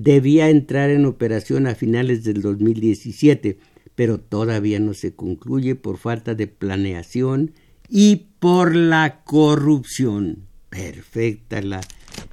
debía 0.00 0.48
entrar 0.48 0.90
en 0.90 1.06
operación 1.06 1.66
a 1.66 1.74
finales 1.74 2.22
del 2.22 2.40
2017, 2.40 3.58
pero 3.96 4.20
todavía 4.20 4.78
no 4.78 4.94
se 4.94 5.12
concluye 5.16 5.74
por 5.74 5.98
falta 5.98 6.36
de 6.36 6.46
planeación 6.46 7.52
y 7.88 8.28
por 8.38 8.76
la 8.76 9.24
corrupción. 9.24 10.46
Perfecta 10.70 11.60
la, 11.62 11.80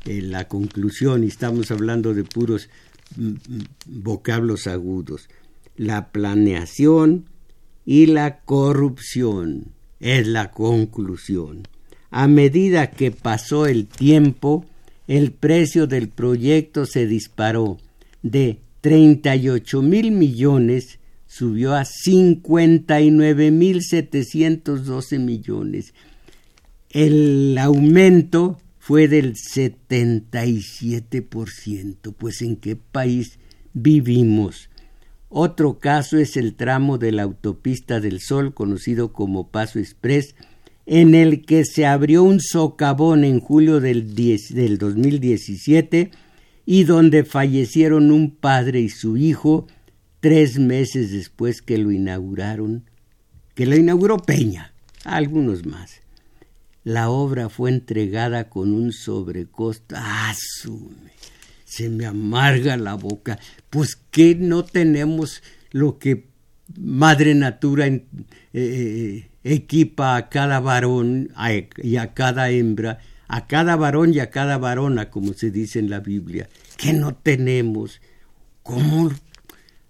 eh, 0.05 0.21
la 0.21 0.47
conclusión 0.47 1.23
y 1.23 1.27
estamos 1.27 1.71
hablando 1.71 2.13
de 2.13 2.23
puros 2.23 2.69
mm, 3.15 3.29
mm, 3.29 3.35
vocablos 3.87 4.67
agudos. 4.67 5.27
La 5.75 6.11
planeación 6.11 7.25
y 7.83 8.05
la 8.05 8.41
corrupción 8.41 9.71
es 9.99 10.27
la 10.27 10.51
conclusión. 10.51 11.67
A 12.11 12.27
medida 12.27 12.91
que 12.91 13.09
pasó 13.09 13.65
el 13.65 13.87
tiempo, 13.87 14.67
el 15.07 15.31
precio 15.31 15.87
del 15.87 16.09
proyecto 16.09 16.85
se 16.85 17.07
disparó 17.07 17.77
de 18.21 18.59
38 18.81 19.81
mil 19.81 20.11
millones 20.11 20.99
subió 21.35 21.75
a 21.75 21.83
59 21.83 23.51
mil 23.51 23.81
712 23.81 25.19
millones. 25.19 25.93
El 26.89 27.57
aumento 27.57 28.61
fue 28.79 29.09
del 29.09 29.35
77%. 29.35 32.15
Pues 32.17 32.41
en 32.41 32.55
qué 32.55 32.77
país 32.77 33.37
vivimos. 33.73 34.69
Otro 35.27 35.79
caso 35.79 36.17
es 36.17 36.37
el 36.37 36.55
tramo 36.55 36.97
de 36.97 37.11
la 37.11 37.23
autopista 37.23 37.99
del 37.99 38.21
Sol, 38.21 38.53
conocido 38.53 39.11
como 39.11 39.49
Paso 39.49 39.79
Express, 39.79 40.35
en 40.85 41.15
el 41.15 41.45
que 41.45 41.65
se 41.65 41.85
abrió 41.85 42.23
un 42.23 42.39
socavón 42.39 43.23
en 43.23 43.39
julio 43.39 43.79
del, 43.79 44.15
del 44.15 44.77
2017 44.77 46.11
y 46.65 46.83
donde 46.83 47.23
fallecieron 47.23 48.11
un 48.11 48.31
padre 48.31 48.81
y 48.81 48.89
su 48.89 49.17
hijo 49.17 49.67
tres 50.19 50.57
meses 50.57 51.11
después 51.11 51.61
que 51.61 51.77
lo 51.77 51.91
inauguraron, 51.91 52.89
que 53.53 53.65
lo 53.65 53.75
inauguró 53.75 54.17
Peña, 54.17 54.73
algunos 55.03 55.65
más. 55.65 56.01
La 56.83 57.09
obra 57.09 57.49
fue 57.49 57.71
entregada 57.71 58.49
con 58.49 58.71
un 58.71 58.91
sobrecosto. 58.91 59.95
¡Asume! 59.97 61.11
Se 61.63 61.89
me 61.89 62.05
amarga 62.05 62.77
la 62.77 62.93
boca. 62.93 63.39
Pues 63.71 63.95
que 63.95 64.35
no 64.35 64.63
tenemos 64.63 65.41
lo 65.71 65.97
que 65.97 66.27
Madre 66.77 67.33
Natura 67.33 67.87
eh, 67.87 68.05
eh, 68.53 69.27
equipa 69.45 70.17
a 70.17 70.27
cada 70.27 70.59
varón 70.59 71.29
y 71.77 71.97
a 71.97 72.13
cada 72.13 72.49
hembra, 72.49 72.97
a 73.27 73.45
cada 73.47 73.75
varón 73.75 74.13
y 74.13 74.19
a 74.19 74.31
cada 74.31 74.57
varona, 74.57 75.11
como 75.11 75.33
se 75.33 75.51
dice 75.51 75.79
en 75.79 75.89
la 75.89 75.99
Biblia. 75.99 76.49
que 76.77 76.91
no 76.91 77.15
tenemos? 77.15 78.01
¿Cómo 78.63 79.11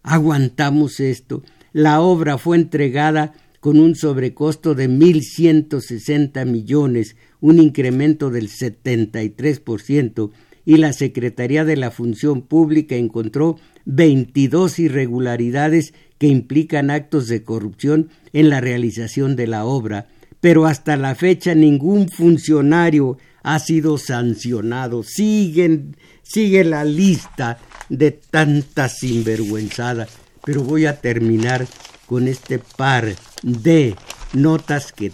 aguantamos 0.03 0.99
esto? 0.99 1.41
La 1.71 2.01
obra 2.01 2.37
fue 2.37 2.57
entregada 2.57 3.33
con 3.61 3.79
un 3.79 3.95
sobrecosto 3.95 4.75
de 4.75 4.89
1.160 4.89 6.45
millones, 6.45 7.15
un 7.39 7.59
incremento 7.59 8.29
del 8.29 8.49
73%, 8.49 10.31
y 10.65 10.77
la 10.77 10.93
Secretaría 10.93 11.63
de 11.63 11.77
la 11.77 11.91
Función 11.91 12.41
Pública 12.41 12.95
encontró 12.95 13.57
22 13.85 14.79
irregularidades 14.79 15.93
que 16.17 16.27
implican 16.27 16.89
actos 16.89 17.27
de 17.27 17.43
corrupción 17.43 18.09
en 18.33 18.49
la 18.49 18.61
realización 18.61 19.35
de 19.35 19.47
la 19.47 19.65
obra, 19.65 20.07
pero 20.41 20.65
hasta 20.65 20.95
la 20.97 21.15
fecha 21.15 21.55
ningún 21.55 22.09
funcionario 22.09 23.17
ha 23.43 23.59
sido 23.59 23.97
sancionado. 23.97 25.03
Sigue 25.03 26.63
la 26.63 26.83
lista 26.83 27.57
de 27.89 28.11
tanta 28.11 28.89
sinvergüenzada. 28.89 30.07
Pero 30.43 30.63
voy 30.63 30.85
a 30.85 30.99
terminar 30.99 31.67
con 32.05 32.27
este 32.27 32.59
par 32.59 33.15
de 33.41 33.95
notas 34.33 34.91
que 34.91 35.11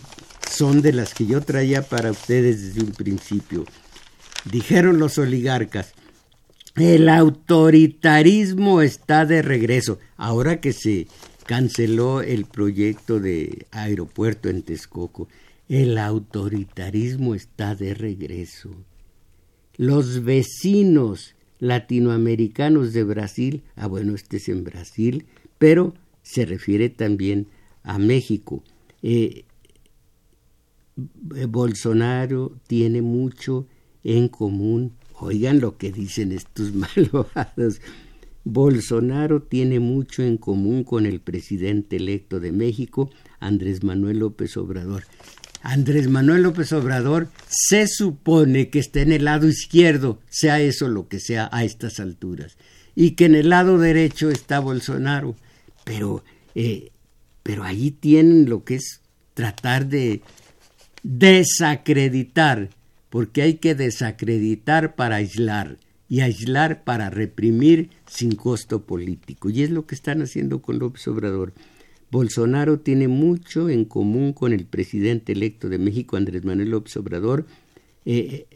son 0.50 0.82
de 0.82 0.94
las 0.94 1.14
que 1.14 1.26
yo 1.26 1.42
traía 1.42 1.82
para 1.82 2.12
ustedes 2.12 2.62
desde 2.62 2.86
un 2.86 2.92
principio. 2.92 3.66
Dijeron 4.52 5.00
los 5.00 5.18
oligarcas, 5.18 5.94
el 6.76 7.10
autoritarismo 7.10 8.82
está 8.82 9.26
de 9.26 9.42
regreso. 9.42 10.00
Ahora 10.18 10.62
que 10.62 10.74
se 10.74 11.08
canceló 11.46 12.22
el 12.22 12.46
proyecto 12.46 13.20
de 13.20 13.66
aeropuerto 13.72 14.50
en 14.50 14.64
Texcoco, 14.64 15.28
el 15.68 15.98
autoritarismo 15.98 17.36
está 17.36 17.76
de 17.76 17.94
regreso. 17.94 18.70
Los 19.78 20.24
vecinos 20.24 21.36
latinoamericanos 21.60 22.94
de 22.94 23.04
Brasil, 23.04 23.64
ah 23.76 23.88
bueno, 23.88 24.16
este 24.16 24.38
es 24.38 24.50
en 24.50 24.64
Brasil, 24.64 25.26
pero 25.58 25.94
se 26.24 26.46
refiere 26.46 26.90
también 26.90 27.48
a 27.84 27.98
México. 28.00 28.64
Eh, 29.02 29.46
Bolsonaro 30.96 32.54
tiene 32.68 33.02
mucho 33.02 33.68
en 34.04 34.28
común. 34.28 34.94
Oigan 35.24 35.60
lo 35.60 35.78
que 35.78 35.92
dicen 35.92 36.32
estos 36.32 36.74
malvados. 36.74 37.80
Bolsonaro 38.44 39.44
tiene 39.44 39.80
mucho 39.80 40.24
en 40.24 40.38
común 40.38 40.84
con 40.84 41.06
el 41.06 41.22
presidente 41.22 41.98
electo 41.98 42.40
de 42.40 42.52
México, 42.52 43.12
Andrés 43.40 43.84
Manuel 43.84 44.20
López 44.20 44.58
Obrador. 44.58 45.04
Andrés 45.62 46.10
Manuel 46.10 46.42
López 46.42 46.74
Obrador 46.74 47.28
se 47.48 47.88
supone 47.88 48.70
que 48.70 48.80
está 48.80 49.02
en 49.02 49.12
el 49.12 49.26
lado 49.26 49.48
izquierdo, 49.48 50.20
sea 50.28 50.60
eso 50.60 50.88
lo 50.88 51.08
que 51.08 51.20
sea 51.20 51.50
a 51.52 51.64
estas 51.64 52.00
alturas, 52.00 52.58
y 52.96 53.12
que 53.12 53.26
en 53.26 53.36
el 53.36 53.50
lado 53.50 53.78
derecho 53.78 54.32
está 54.32 54.60
Bolsonaro. 54.60 55.36
Pero 55.86 56.24
eh, 56.56 56.92
pero 57.44 57.64
allí 57.64 57.92
tienen 57.92 58.50
lo 58.50 58.64
que 58.64 58.76
es 58.76 59.02
tratar 59.34 59.88
de 59.88 60.22
desacreditar, 61.04 62.70
porque 63.12 63.42
hay 63.42 63.56
que 63.56 63.76
desacreditar 63.76 64.96
para 64.96 65.18
aislar 65.18 65.78
y 66.08 66.22
aislar 66.22 66.86
para 66.86 67.10
reprimir 67.10 67.90
sin 68.08 68.36
costo 68.36 68.86
político. 68.86 69.50
Y 69.50 69.64
es 69.64 69.70
lo 69.70 69.86
que 69.86 69.96
están 69.96 70.22
haciendo 70.22 70.62
con 70.62 70.80
López 70.80 71.08
Obrador. 71.10 71.54
Bolsonaro 72.10 72.80
tiene 72.80 73.10
mucho 73.10 73.70
en 73.70 73.84
común 73.84 74.32
con 74.32 74.54
el 74.54 74.66
presidente 74.66 75.34
electo 75.34 75.68
de 75.68 75.78
México, 75.78 76.16
Andrés 76.16 76.46
Manuel 76.46 76.72
López 76.72 76.96
Obrador, 76.98 77.46
eh, 78.06 78.48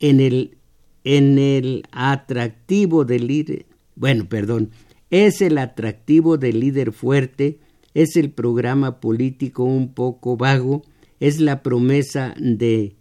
en, 0.00 0.20
el, 0.20 0.56
en 1.04 1.38
el 1.38 1.84
atractivo 1.92 3.04
del 3.04 3.28
líder, 3.28 3.66
bueno, 3.94 4.28
perdón, 4.28 4.70
es 5.10 5.40
el 5.40 5.56
atractivo 5.58 6.36
del 6.36 6.58
líder 6.58 6.90
fuerte, 6.92 7.58
es 7.94 8.16
el 8.16 8.30
programa 8.30 9.00
político 9.00 9.62
un 9.62 9.94
poco 9.94 10.36
vago, 10.36 10.82
es 11.20 11.40
la 11.40 11.62
promesa 11.62 12.34
de 12.38 12.96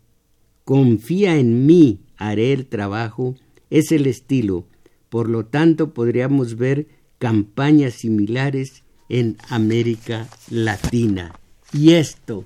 confía 0.71 1.35
en 1.35 1.65
mí, 1.65 1.99
haré 2.15 2.53
el 2.53 2.65
trabajo, 2.65 3.35
es 3.69 3.91
el 3.91 4.07
estilo. 4.07 4.65
Por 5.09 5.27
lo 5.27 5.45
tanto, 5.45 5.93
podríamos 5.93 6.55
ver 6.55 6.87
campañas 7.19 7.95
similares 7.95 8.83
en 9.09 9.35
América 9.49 10.29
Latina. 10.49 11.37
Y 11.73 11.95
esto, 11.95 12.45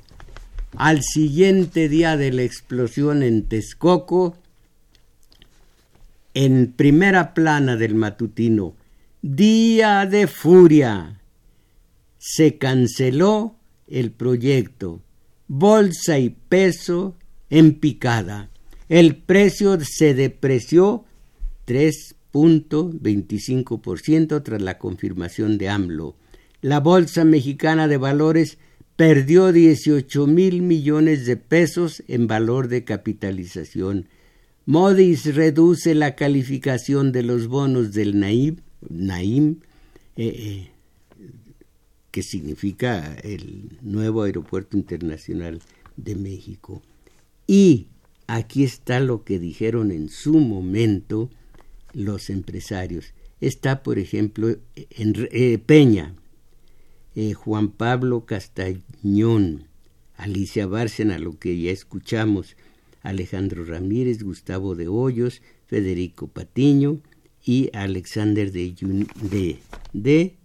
al 0.75 1.03
siguiente 1.03 1.87
día 1.87 2.17
de 2.17 2.31
la 2.31 2.41
explosión 2.41 3.21
en 3.21 3.43
Texcoco, 3.43 4.35
en 6.33 6.73
primera 6.75 7.35
plana 7.35 7.75
del 7.75 7.93
matutino, 7.93 8.73
día 9.21 10.07
de 10.07 10.25
furia, 10.25 11.21
se 12.17 12.57
canceló 12.57 13.55
el 13.87 14.09
proyecto. 14.09 14.99
Bolsa 15.47 16.17
y 16.17 16.31
peso 16.31 17.15
en 17.49 17.75
picada. 17.75 18.49
El 18.89 19.15
precio 19.15 19.77
se 19.81 20.13
depreció 20.13 21.05
3.25% 21.65 24.43
tras 24.43 24.61
la 24.61 24.77
confirmación 24.77 25.57
de 25.57 25.69
AMLO. 25.69 26.17
La 26.61 26.79
Bolsa 26.79 27.25
Mexicana 27.25 27.87
de 27.87 27.97
Valores 27.97 28.59
perdió 28.95 29.51
18 29.51 30.27
mil 30.27 30.61
millones 30.61 31.25
de 31.25 31.37
pesos 31.37 32.03
en 32.07 32.27
valor 32.27 32.67
de 32.67 32.83
capitalización. 32.83 34.07
Modis 34.65 35.33
reduce 35.35 35.95
la 35.95 36.15
calificación 36.15 37.11
de 37.11 37.23
los 37.23 37.47
bonos 37.47 37.93
del 37.93 38.19
Naim, 38.19 38.57
eh, 40.15 40.17
eh, 40.17 40.69
que 42.09 42.23
significa 42.23 43.15
el 43.23 43.77
nuevo 43.81 44.23
aeropuerto 44.23 44.77
internacional 44.77 45.61
de 45.97 46.15
México. 46.15 46.81
Y 47.47 47.87
aquí 48.27 48.63
está 48.63 48.99
lo 48.99 49.23
que 49.23 49.39
dijeron 49.39 49.91
en 49.91 50.09
su 50.09 50.39
momento 50.39 51.29
los 51.93 52.29
empresarios. 52.29 53.13
Está, 53.41 53.83
por 53.83 53.99
ejemplo, 53.99 54.57
en 54.75 55.27
eh, 55.31 55.57
Peña, 55.57 56.15
eh, 57.15 57.33
Juan 57.33 57.69
Pablo 57.69 58.25
Castañón, 58.25 59.67
Alicia 60.17 60.67
Bárcena, 60.67 61.19
lo 61.19 61.37
que 61.37 61.59
ya 61.59 61.71
escuchamos, 61.71 62.55
Alejandro 63.03 63.65
Ramírez, 63.65 64.23
Gustavo 64.23 64.75
de 64.75 64.87
Hoyos, 64.87 65.41
Federico 65.67 66.27
Patiño 66.27 66.99
y 67.43 67.69
Alexander 67.73 68.51
de, 68.51 68.73
de. 69.93 70.35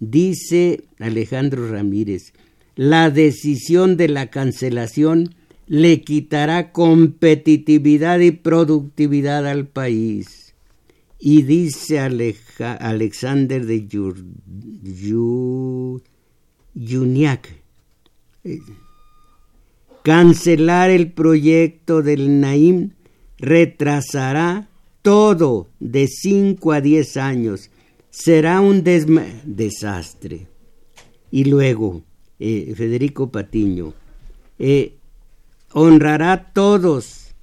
Dice 0.00 0.84
Alejandro 0.98 1.70
Ramírez, 1.70 2.32
la 2.78 3.10
decisión 3.10 3.96
de 3.96 4.06
la 4.06 4.30
cancelación 4.30 5.34
le 5.66 6.00
quitará 6.02 6.70
competitividad 6.70 8.20
y 8.20 8.30
productividad 8.30 9.48
al 9.48 9.66
país. 9.66 10.54
Y 11.18 11.42
dice 11.42 11.98
Alexander 11.98 13.66
de 13.66 13.88
Juniac, 16.72 17.52
eh, 18.44 18.60
cancelar 20.04 20.90
el 20.90 21.10
proyecto 21.10 22.02
del 22.02 22.40
Naim 22.40 22.90
retrasará 23.38 24.68
todo 25.02 25.66
de 25.80 26.06
5 26.06 26.70
a 26.70 26.80
10 26.80 27.16
años. 27.16 27.70
Será 28.10 28.60
un 28.60 28.84
desastre. 28.84 30.46
Y 31.32 31.44
luego, 31.44 32.04
eh, 32.38 32.72
Federico 32.76 33.30
Patiño, 33.30 33.94
eh, 34.58 34.94
honrará 35.72 36.52
todos 36.52 37.34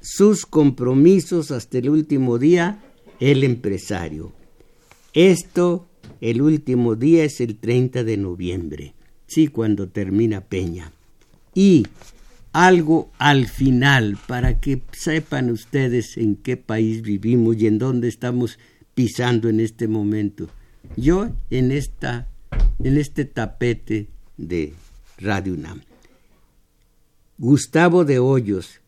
sus 0.00 0.46
compromisos 0.46 1.50
hasta 1.50 1.78
el 1.78 1.90
último 1.90 2.38
día 2.38 2.82
el 3.20 3.44
empresario. 3.44 4.32
Esto, 5.12 5.86
el 6.20 6.42
último 6.42 6.96
día 6.96 7.24
es 7.24 7.40
el 7.40 7.56
30 7.56 8.04
de 8.04 8.16
noviembre, 8.16 8.94
sí, 9.26 9.48
cuando 9.48 9.88
termina 9.88 10.40
Peña. 10.40 10.92
Y 11.54 11.86
algo 12.52 13.10
al 13.18 13.46
final 13.46 14.18
para 14.26 14.60
que 14.60 14.82
sepan 14.92 15.50
ustedes 15.50 16.16
en 16.16 16.36
qué 16.36 16.56
país 16.56 17.02
vivimos 17.02 17.56
y 17.58 17.66
en 17.66 17.78
dónde 17.78 18.08
estamos 18.08 18.58
pisando 18.94 19.48
en 19.48 19.60
este 19.60 19.88
momento. 19.88 20.48
Yo 20.96 21.28
en 21.50 21.70
esta 21.70 22.28
en 22.82 22.96
este 22.96 23.24
tapete 23.24 24.08
de 24.48 24.74
Radio 25.18 25.54
UNAM. 25.54 25.82
Gustavo 27.38 28.04
de 28.04 28.18
Hoyos. 28.18 28.80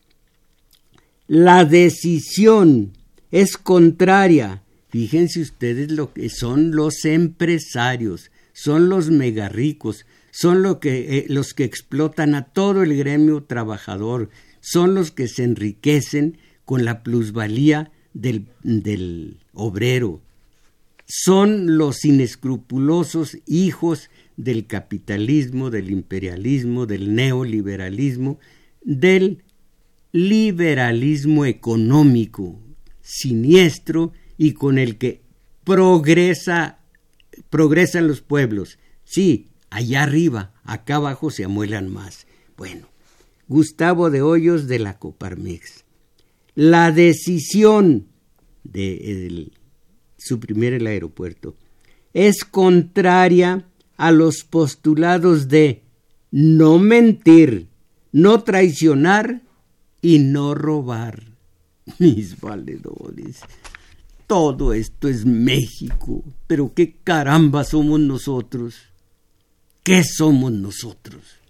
La 1.27 1.65
decisión 1.65 2.93
es 3.31 3.57
contraria. 3.57 4.61
Fíjense 4.89 5.41
ustedes 5.41 5.91
lo 5.91 6.13
que 6.13 6.29
son 6.29 6.75
los 6.75 7.05
empresarios, 7.05 8.29
son 8.53 8.89
los 8.89 9.09
megarricos, 9.09 10.05
son 10.31 10.79
que, 10.79 11.17
eh, 11.17 11.25
los 11.29 11.53
que 11.53 11.63
explotan 11.63 12.35
a 12.35 12.45
todo 12.45 12.83
el 12.83 12.95
gremio 12.95 13.43
trabajador, 13.43 14.29
son 14.61 14.93
los 14.93 15.11
que 15.11 15.27
se 15.27 15.43
enriquecen 15.43 16.37
con 16.65 16.85
la 16.85 17.01
plusvalía 17.03 17.91
del, 18.13 18.45
del 18.61 19.37
obrero, 19.53 20.21
son 21.07 21.77
los 21.77 22.05
inescrupulosos 22.05 23.37
hijos 23.45 24.09
del 24.37 24.67
capitalismo, 24.67 25.69
del 25.69 25.91
imperialismo, 25.91 26.85
del 26.85 27.15
neoliberalismo, 27.15 28.39
del 28.81 29.43
liberalismo 30.11 31.45
económico 31.45 32.59
siniestro 33.01 34.13
y 34.37 34.53
con 34.53 34.77
el 34.77 34.97
que 34.97 35.21
progresa 35.63 36.79
progresan 37.49 38.07
los 38.07 38.21
pueblos. 38.21 38.79
Sí, 39.03 39.49
allá 39.69 40.03
arriba, 40.03 40.53
acá 40.63 40.95
abajo 40.95 41.29
se 41.29 41.43
amuelan 41.43 41.91
más. 41.91 42.27
Bueno, 42.57 42.87
Gustavo 43.47 44.09
de 44.09 44.21
Hoyos 44.21 44.67
de 44.67 44.79
la 44.79 44.97
Coparmex. 44.99 45.83
La 46.55 46.91
decisión 46.91 48.07
de 48.63 49.51
suprimir 50.17 50.73
el 50.73 50.87
aeropuerto 50.87 51.55
es 52.13 52.43
contraria 52.43 53.67
a 53.97 54.11
los 54.11 54.43
postulados 54.43 55.47
de 55.47 55.83
no 56.31 56.79
mentir, 56.79 57.67
no 58.11 58.43
traicionar 58.43 59.41
y 60.01 60.19
no 60.19 60.55
robar. 60.55 61.23
Mis 61.99 62.39
valedores, 62.39 63.41
todo 64.27 64.73
esto 64.73 65.07
es 65.07 65.25
México, 65.25 66.23
pero 66.47 66.73
qué 66.73 66.95
caramba 67.03 67.63
somos 67.63 67.99
nosotros. 67.99 68.75
¿Qué 69.83 70.03
somos 70.03 70.51
nosotros? 70.51 71.42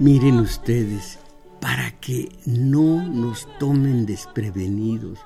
Miren 0.00 0.40
ustedes, 0.40 1.20
para 1.60 1.92
que 2.00 2.28
no 2.46 3.08
nos 3.08 3.46
tomen 3.60 4.06
desprevenidos, 4.06 5.20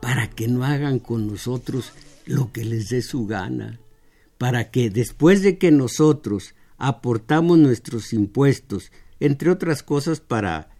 para 0.00 0.30
que 0.30 0.48
no 0.48 0.64
hagan 0.64 1.00
con 1.00 1.26
nosotros 1.26 1.92
lo 2.24 2.50
que 2.50 2.64
les 2.64 2.88
dé 2.88 3.02
su 3.02 3.26
gana, 3.26 3.78
para 4.38 4.70
que 4.70 4.88
después 4.88 5.42
de 5.42 5.58
que 5.58 5.70
nosotros 5.70 6.54
aportamos 6.78 7.58
nuestros 7.58 8.14
impuestos, 8.14 8.90
entre 9.20 9.50
otras 9.50 9.82
cosas 9.82 10.20
para, 10.20 10.70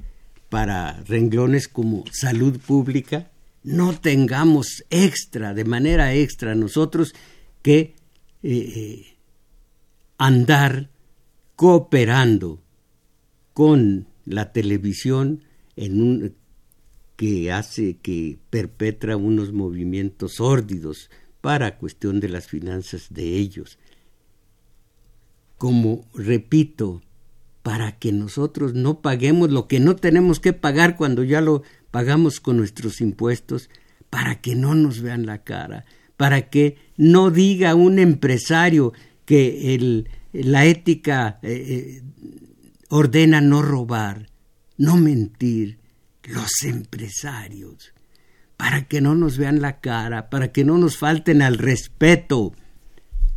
para 0.48 1.02
renglones 1.02 1.68
como 1.68 2.04
salud 2.10 2.58
pública, 2.58 3.30
no 3.62 3.92
tengamos 4.00 4.82
extra, 4.88 5.52
de 5.52 5.66
manera 5.66 6.14
extra, 6.14 6.54
nosotros 6.54 7.14
que 7.60 7.78
eh, 7.78 7.94
eh, 8.42 9.16
andar 10.16 10.88
cooperando 11.54 12.62
con 13.56 14.06
la 14.26 14.52
televisión 14.52 15.42
en 15.76 16.02
un 16.02 16.34
que 17.16 17.50
hace 17.50 17.96
que 17.96 18.36
perpetra 18.50 19.16
unos 19.16 19.54
movimientos 19.54 20.34
sórdidos 20.34 21.08
para 21.40 21.78
cuestión 21.78 22.20
de 22.20 22.28
las 22.28 22.48
finanzas 22.48 23.06
de 23.08 23.38
ellos. 23.38 23.78
Como 25.56 26.04
repito, 26.12 27.00
para 27.62 27.92
que 27.92 28.12
nosotros 28.12 28.74
no 28.74 29.00
paguemos 29.00 29.50
lo 29.50 29.68
que 29.68 29.80
no 29.80 29.96
tenemos 29.96 30.38
que 30.38 30.52
pagar 30.52 30.98
cuando 30.98 31.24
ya 31.24 31.40
lo 31.40 31.62
pagamos 31.90 32.40
con 32.40 32.58
nuestros 32.58 33.00
impuestos, 33.00 33.70
para 34.10 34.42
que 34.42 34.54
no 34.54 34.74
nos 34.74 35.00
vean 35.00 35.24
la 35.24 35.44
cara, 35.44 35.86
para 36.18 36.50
que 36.50 36.76
no 36.98 37.30
diga 37.30 37.74
un 37.74 38.00
empresario 38.00 38.92
que 39.24 39.74
el, 39.74 40.10
la 40.34 40.66
ética 40.66 41.38
eh, 41.42 42.02
eh, 42.02 42.02
ordena 42.88 43.40
no 43.40 43.62
robar, 43.62 44.28
no 44.76 44.96
mentir, 44.96 45.78
los 46.24 46.62
empresarios, 46.64 47.92
para 48.56 48.86
que 48.88 49.00
no 49.00 49.14
nos 49.14 49.38
vean 49.38 49.60
la 49.60 49.80
cara, 49.80 50.28
para 50.30 50.52
que 50.52 50.64
no 50.64 50.78
nos 50.78 50.96
falten 50.96 51.42
al 51.42 51.58
respeto. 51.58 52.52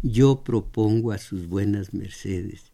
Yo 0.02 0.44
propongo 0.44 1.12
a 1.12 1.18
sus 1.18 1.48
buenas 1.48 1.94
mercedes 1.94 2.72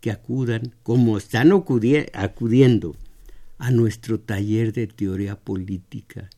que 0.00 0.10
acudan, 0.10 0.74
como 0.82 1.18
están 1.18 1.52
acudiendo, 1.52 2.96
a 3.58 3.70
nuestro 3.70 4.20
taller 4.20 4.72
de 4.72 4.86
teoría 4.86 5.36
política, 5.36 6.28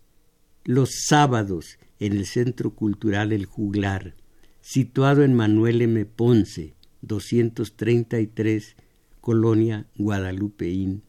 los 0.65 0.91
sábados 1.07 1.79
en 1.99 2.13
el 2.13 2.27
Centro 2.27 2.75
Cultural 2.75 3.33
El 3.33 3.45
Juglar, 3.45 4.15
situado 4.61 5.25
en 5.25 5.35
Manuel 5.35 5.83
M. 5.83 6.05
Ponce, 6.07 6.75
233 7.03 8.77
colonia 9.21 9.87
guadalupeín. 9.97 11.03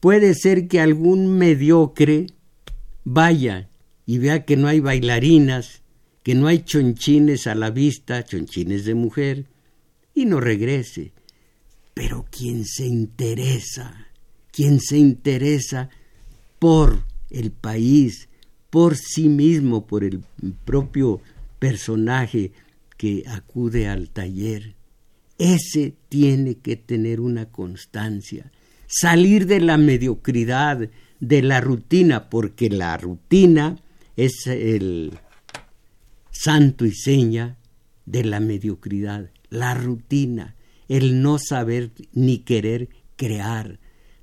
Puede 0.00 0.34
ser 0.34 0.68
que 0.68 0.80
algún 0.80 1.38
mediocre 1.38 2.26
vaya 3.04 3.68
y 4.06 4.18
vea 4.18 4.44
que 4.44 4.56
no 4.56 4.68
hay 4.68 4.80
bailarinas, 4.80 5.82
que 6.22 6.34
no 6.34 6.46
hay 6.46 6.60
chonchines 6.60 7.46
a 7.46 7.54
la 7.54 7.70
vista, 7.70 8.24
chonchines 8.24 8.84
de 8.84 8.94
mujer, 8.94 9.46
y 10.14 10.24
no 10.24 10.40
regrese. 10.40 11.12
Pero 11.94 12.26
quien 12.30 12.64
se 12.64 12.86
interesa, 12.86 14.08
quien 14.52 14.80
se 14.80 14.98
interesa 14.98 15.90
por 16.58 17.04
el 17.30 17.50
país, 17.50 18.28
por 18.70 18.96
sí 18.96 19.28
mismo, 19.28 19.86
por 19.86 20.04
el 20.04 20.22
propio 20.64 21.20
personaje 21.58 22.52
que 22.96 23.24
acude 23.26 23.88
al 23.88 24.10
taller, 24.10 24.74
ese 25.38 25.94
tiene 26.08 26.58
que 26.58 26.76
tener 26.76 27.20
una 27.20 27.46
constancia, 27.50 28.50
salir 28.86 29.46
de 29.46 29.60
la 29.60 29.78
mediocridad, 29.78 30.90
de 31.20 31.42
la 31.42 31.60
rutina, 31.60 32.28
porque 32.28 32.68
la 32.68 32.96
rutina 32.96 33.76
es 34.16 34.46
el 34.46 35.18
santo 36.30 36.84
y 36.84 36.92
seña 36.92 37.56
de 38.04 38.24
la 38.24 38.40
mediocridad, 38.40 39.30
la 39.48 39.74
rutina, 39.74 40.56
el 40.88 41.22
no 41.22 41.38
saber 41.38 41.92
ni 42.12 42.38
querer 42.38 42.88
crear, 43.16 43.78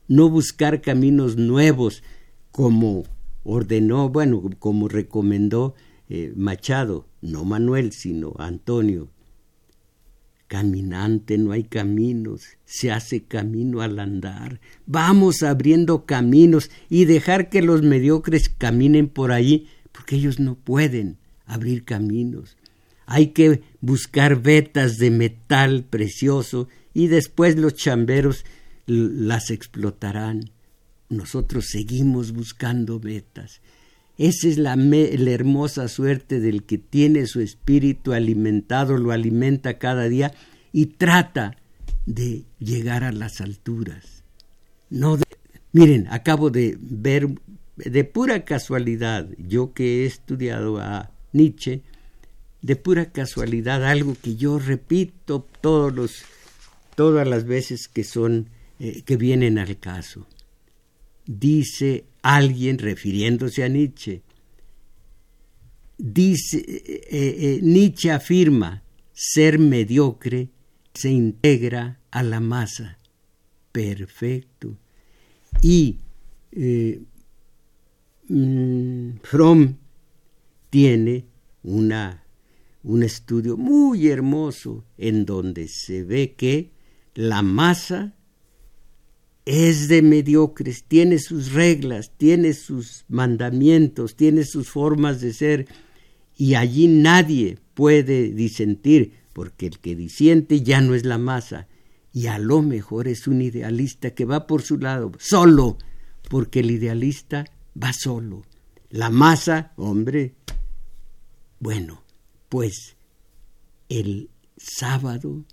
no 0.08 0.30
buscar 0.30 0.82
caminos 0.82 1.38
nuevos 1.38 2.04
como 2.52 3.04
ordenó, 3.44 4.10
bueno, 4.10 4.42
como 4.60 4.88
recomendó 4.88 5.76
eh, 6.10 6.34
Machado, 6.36 7.08
no 7.22 7.46
Manuel, 7.46 7.92
sino 7.92 8.34
Antonio, 8.38 9.10
Caminante 10.48 11.38
no 11.40 11.52
hay 11.52 11.64
caminos, 11.64 12.44
se 12.66 12.92
hace 12.92 13.24
camino 13.24 13.82
al 13.82 14.00
andar. 14.00 14.60
Vamos 14.86 15.42
abriendo 15.42 16.06
caminos 16.06 16.70
y 16.88 17.06
dejar 17.06 17.50
que 17.50 17.64
los 17.64 17.82
mediocres 17.82 18.50
caminen 18.50 19.08
por 19.08 19.32
ahí, 19.32 19.68
porque 19.92 20.18
ellos 20.18 20.40
no 20.40 20.56
pueden. 20.56 21.18
abrir 21.48 21.86
caminos. 21.86 22.58
Hay 23.06 23.28
que 23.28 23.62
buscar 23.82 24.42
vetas 24.42 24.98
de 24.98 25.12
metal 25.12 25.84
precioso 25.84 26.68
y 26.92 27.06
después 27.06 27.56
los 27.56 27.76
chamberos 27.76 28.46
las 28.88 29.52
explotarán. 29.52 30.50
Nosotros 31.10 31.68
seguimos 31.68 32.32
buscando 32.32 33.00
vetas. 33.00 33.62
Esa 34.18 34.48
es 34.48 34.58
la, 34.58 34.76
la, 34.76 35.32
hermosa 35.32 35.88
suerte 35.88 36.40
del 36.40 36.64
que 36.64 36.78
tiene 36.78 37.26
su 37.26 37.42
espíritu 37.42 38.14
alimentado, 38.14 38.98
lo 38.98 39.12
alimenta 39.12 39.78
cada 39.78 40.08
día 40.08 40.34
y 40.72 40.86
trata 40.86 41.58
de 42.06 42.46
llegar 42.60 43.04
a 43.04 43.12
las 43.12 43.42
alturas. 43.42 44.24
No 44.90 45.18
miren, 45.74 46.08
acabo 46.10 46.50
de 46.50 46.78
ver 46.80 47.28
de 47.76 48.04
pura 48.06 48.46
casualidad, 48.46 49.28
yo 49.38 49.74
que 49.74 50.04
he 50.04 50.06
estudiado 50.06 50.80
a 50.80 51.12
Nietzsche, 51.34 51.82
de 52.62 52.76
pura 52.78 53.12
casualidad 53.12 53.86
algo 53.86 54.16
que 54.22 54.36
yo 54.38 54.58
repito 54.58 55.46
todos 55.62 55.94
los, 55.94 56.24
todas 56.96 57.28
las 57.28 57.44
veces 57.44 57.88
que 57.90 58.04
son 58.04 58.50
eh, 58.80 59.04
que 59.04 59.18
vienen 59.18 59.58
al 59.58 59.78
caso. 59.78 60.26
Dice 61.26 62.06
alguien 62.22 62.78
refiriéndose 62.78 63.64
a 63.64 63.68
Nietzsche. 63.68 64.22
Dice 65.98 66.58
eh, 66.58 67.04
eh, 67.10 67.60
Nietzsche 67.62 68.12
afirma 68.12 68.84
ser 69.14 69.60
mediocre 69.60 70.50
se 70.94 71.10
integra 71.10 72.00
a 72.12 72.24
la 72.24 72.40
masa. 72.40 72.98
Perfecto. 73.72 74.78
Y 75.62 76.00
mm, 78.28 79.18
Fromm 79.24 79.78
tiene 80.70 81.26
una, 81.64 82.24
un 82.84 83.04
estudio 83.04 83.58
muy 83.58 84.08
hermoso 84.08 84.86
en 84.98 85.26
donde 85.26 85.68
se 85.68 86.04
ve 86.04 86.34
que 86.36 86.72
la 87.14 87.42
masa 87.42 88.15
es 89.46 89.88
de 89.88 90.02
mediocres, 90.02 90.84
tiene 90.84 91.20
sus 91.20 91.54
reglas, 91.54 92.12
tiene 92.18 92.54
sus 92.54 93.06
mandamientos, 93.08 94.16
tiene 94.16 94.44
sus 94.44 94.70
formas 94.70 95.22
de 95.22 95.34
ser, 95.34 95.68
y 96.36 96.56
allí 96.56 96.88
nadie 96.88 97.60
puede 97.76 98.32
disentir 98.32 99.14
porque 99.34 99.68
el 99.68 99.80
que 99.80 99.96
disiente 99.96 100.62
ya 100.62 100.82
no 100.82 100.96
es 100.96 101.06
la 101.06 101.18
masa, 101.18 101.68
y 102.12 102.28
a 102.28 102.40
lo 102.40 102.62
mejor 102.62 103.08
es 103.08 103.28
un 103.28 103.42
idealista 103.42 104.12
que 104.12 104.26
va 104.26 104.48
por 104.48 104.62
su 104.62 104.78
lado, 104.78 105.12
solo, 105.20 105.78
porque 106.30 106.62
el 106.62 106.72
idealista 106.72 107.46
va 107.82 107.92
solo. 107.94 108.44
La 108.90 109.10
masa, 109.10 109.74
hombre, 109.76 110.36
bueno, 111.60 112.04
pues 112.50 112.96
el 113.90 114.30
sábado 114.58 115.44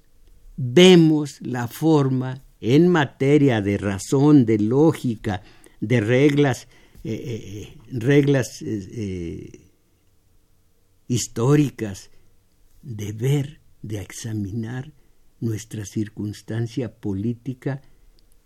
vemos 0.56 1.38
la 1.40 1.66
forma 1.66 2.42
en 2.62 2.86
materia 2.86 3.60
de 3.60 3.76
razón, 3.76 4.46
de 4.46 4.56
lógica, 4.60 5.42
de 5.80 6.00
reglas, 6.00 6.68
eh, 7.02 7.12
eh, 7.12 7.78
reglas 7.90 8.62
eh, 8.62 9.68
históricas, 11.08 12.10
de 12.82 13.12
ver 13.12 13.60
de 13.82 14.00
examinar 14.00 14.92
nuestra 15.40 15.84
circunstancia 15.84 16.94
política 16.94 17.82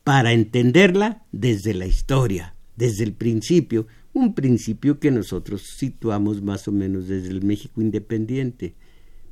para 0.03 0.33
entenderla 0.33 1.27
desde 1.31 1.75
la 1.75 1.87
historia, 1.87 2.55
desde 2.75 3.05
el 3.05 3.13
principio, 3.13 3.87
un 4.15 4.35
principio 4.35 4.99
que 4.99 5.11
nosotros 5.11 5.75
situamos 5.77 6.41
más 6.41 6.67
o 6.69 6.73
menos 6.73 7.07
desde 7.07 7.29
el 7.29 7.45
México 7.45 7.83
independiente. 7.83 8.77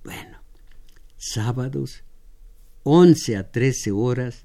Bueno, 0.05 0.43
sábados, 1.17 2.05
11 2.83 3.39
a 3.39 3.51
13 3.51 3.91
horas, 3.93 4.45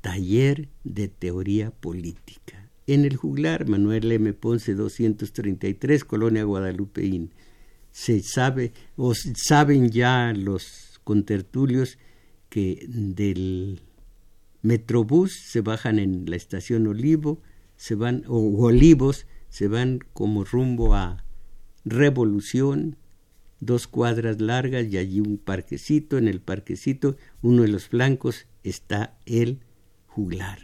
taller 0.00 0.68
de 0.84 1.08
teoría 1.08 1.70
política. 1.70 2.70
En 2.86 3.04
el 3.04 3.16
juglar, 3.16 3.68
Manuel 3.68 4.10
M. 4.10 4.32
Ponce 4.32 4.74
233, 4.74 6.04
Colonia 6.04 6.44
Guadalupeín. 6.44 7.32
Se 7.90 8.22
sabe, 8.22 8.72
o 8.96 9.12
saben 9.14 9.90
ya 9.90 10.32
los 10.34 11.00
con 11.04 11.24
tertulios 11.24 11.98
que 12.48 12.86
del 12.88 13.80
Metrobús 14.62 15.38
se 15.50 15.60
bajan 15.60 15.98
en 15.98 16.28
la 16.28 16.36
estación 16.36 16.86
Olivo, 16.86 17.40
se 17.76 17.94
van, 17.94 18.24
o 18.26 18.38
Olivos, 18.64 19.26
se 19.48 19.68
van 19.68 20.00
como 20.12 20.44
rumbo 20.44 20.94
a 20.94 21.24
Revolución, 21.84 22.96
dos 23.60 23.86
cuadras 23.86 24.40
largas 24.40 24.86
y 24.86 24.98
allí 24.98 25.20
un 25.20 25.38
parquecito, 25.38 26.18
en 26.18 26.28
el 26.28 26.40
parquecito, 26.40 27.16
uno 27.42 27.62
de 27.62 27.68
los 27.68 27.88
flancos 27.88 28.46
está 28.62 29.16
el 29.26 29.60
juglar. 30.18 30.58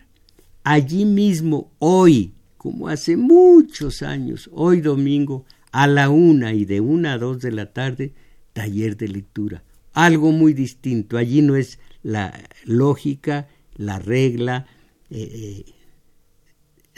Allí 0.64 1.05
mismo, 1.05 1.70
hoy, 1.78 2.32
como 2.57 2.88
hace 2.88 3.16
muchos 3.16 4.02
años, 4.02 4.50
hoy 4.52 4.80
domingo, 4.80 5.44
a 5.70 5.86
la 5.86 6.09
una 6.09 6.52
y 6.52 6.64
de 6.64 6.80
una 6.80 7.12
a 7.12 7.18
dos 7.18 7.40
de 7.40 7.52
la 7.52 7.72
tarde, 7.72 8.12
taller 8.52 8.96
de 8.96 9.09
lectura 9.09 9.62
algo 9.94 10.32
muy 10.32 10.52
distinto. 10.52 11.16
Allí 11.16 11.40
no 11.40 11.57
es 11.57 11.78
la 12.02 12.38
lógica, 12.64 13.48
la 13.76 13.98
regla, 13.98 14.66
eh, 15.09 15.64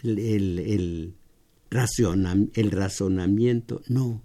el, 0.02 0.18
el, 0.18 1.14
el 2.54 2.70
razonamiento, 2.70 3.82
no. 3.88 4.22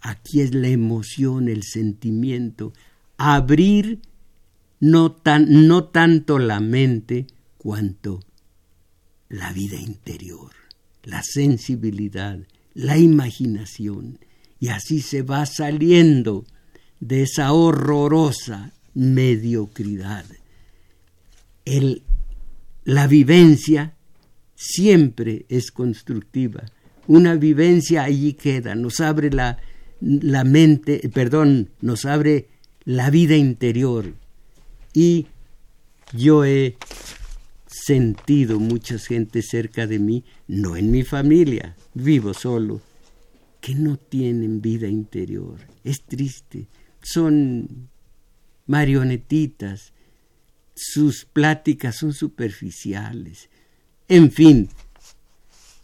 Aquí 0.00 0.40
es 0.40 0.54
la 0.54 0.68
emoción, 0.68 1.48
el 1.48 1.62
sentimiento, 1.62 2.72
abrir 3.18 4.00
no, 4.80 5.12
tan, 5.12 5.66
no 5.68 5.84
tanto 5.84 6.38
la 6.38 6.60
mente 6.60 7.26
cuanto 7.58 8.20
la 9.28 9.52
vida 9.52 9.76
interior, 9.76 10.52
la 11.04 11.22
sensibilidad, 11.22 12.38
la 12.74 12.98
imaginación. 12.98 14.18
Y 14.58 14.68
así 14.68 15.00
se 15.00 15.22
va 15.22 15.44
saliendo 15.46 16.44
de 17.00 17.22
esa 17.22 17.52
horrorosa 17.52 18.72
mediocridad. 18.94 20.24
La 22.84 23.06
vivencia 23.06 23.94
siempre 24.54 25.44
es 25.48 25.70
constructiva. 25.70 26.64
Una 27.06 27.34
vivencia 27.34 28.04
allí 28.04 28.32
queda, 28.32 28.74
nos 28.74 29.00
abre 29.00 29.30
la, 29.30 29.58
la 30.00 30.44
mente, 30.44 31.08
perdón, 31.12 31.70
nos 31.80 32.04
abre 32.04 32.48
la 32.84 33.10
vida 33.10 33.36
interior. 33.36 34.14
Y 34.92 35.26
yo 36.12 36.44
he 36.44 36.76
sentido 37.84 38.58
mucha 38.58 38.98
gente 38.98 39.42
cerca 39.42 39.86
de 39.86 39.98
mí, 39.98 40.24
no 40.48 40.76
en 40.76 40.90
mi 40.90 41.02
familia, 41.02 41.76
vivo 41.94 42.34
solo, 42.34 42.80
que 43.60 43.74
no 43.74 43.96
tienen 43.96 44.60
vida 44.60 44.88
interior. 44.88 45.58
Es 45.84 46.02
triste 46.02 46.68
son 47.06 47.88
marionetitas, 48.66 49.92
sus 50.74 51.24
pláticas 51.24 51.96
son 51.96 52.12
superficiales. 52.12 53.48
En 54.08 54.32
fin, 54.32 54.68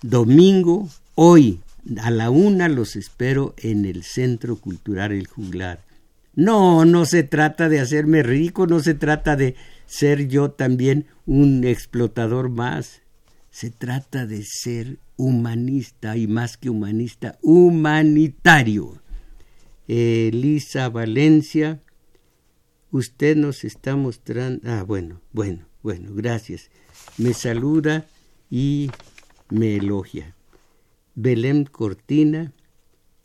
domingo, 0.03 0.88
hoy, 1.14 1.61
a 1.99 2.11
la 2.11 2.30
una 2.30 2.68
los 2.68 2.97
espero 2.97 3.55
en 3.59 3.84
el 3.84 4.03
Centro 4.03 4.57
Cultural 4.57 5.12
El 5.12 5.28
Juglar. 5.28 5.80
No, 6.34 6.84
no 6.84 7.05
se 7.07 7.22
trata 7.22 7.68
de 7.68 7.78
hacerme 7.78 8.22
rico, 8.22 8.66
no 8.66 8.80
se 8.80 8.95
trata 8.95 9.36
de 9.36 9.55
ser 9.93 10.26
yo 10.26 10.53
también 10.53 11.07
un 11.26 11.64
explotador 11.64 12.49
más. 12.49 13.03
Se 13.51 13.68
trata 13.68 14.24
de 14.26 14.43
ser 14.43 14.99
humanista 15.16 16.16
y 16.16 16.26
más 16.26 16.57
que 16.57 16.70
humanista, 16.70 17.38
humanitario. 17.43 19.03
Elisa 19.86 20.88
Valencia, 20.88 21.82
usted 22.90 23.36
nos 23.36 23.64
está 23.64 23.95
mostrando, 23.95 24.62
ah, 24.64 24.82
bueno, 24.82 25.20
bueno, 25.30 25.66
bueno, 25.82 26.14
gracias. 26.14 26.70
Me 27.18 27.34
saluda 27.34 28.07
y 28.51 28.90
me 29.51 29.76
elogia. 29.76 30.34
Belén 31.14 31.64
Cortina, 31.64 32.55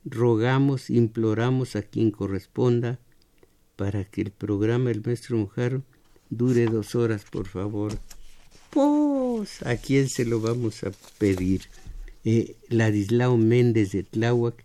rogamos, 0.03 0.89
imploramos 0.89 1.77
a 1.77 1.81
quien 1.81 2.11
corresponda 2.11 2.99
para 3.77 4.03
que 4.03 4.19
el 4.19 4.31
programa 4.31 4.91
El 4.91 5.01
Maestro 5.05 5.37
Mujer 5.37 5.81
dure 6.29 6.65
dos 6.65 6.95
horas, 6.95 7.25
por 7.29 7.47
favor. 7.47 7.97
Pues, 8.69 9.65
¿a 9.65 9.77
quién 9.77 10.09
se 10.09 10.25
lo 10.25 10.39
vamos 10.39 10.83
a 10.83 10.91
pedir? 11.17 11.61
Eh, 12.23 12.55
Ladislao 12.69 13.37
Méndez 13.37 13.91
de 13.91 14.03
Tláhuac 14.03 14.63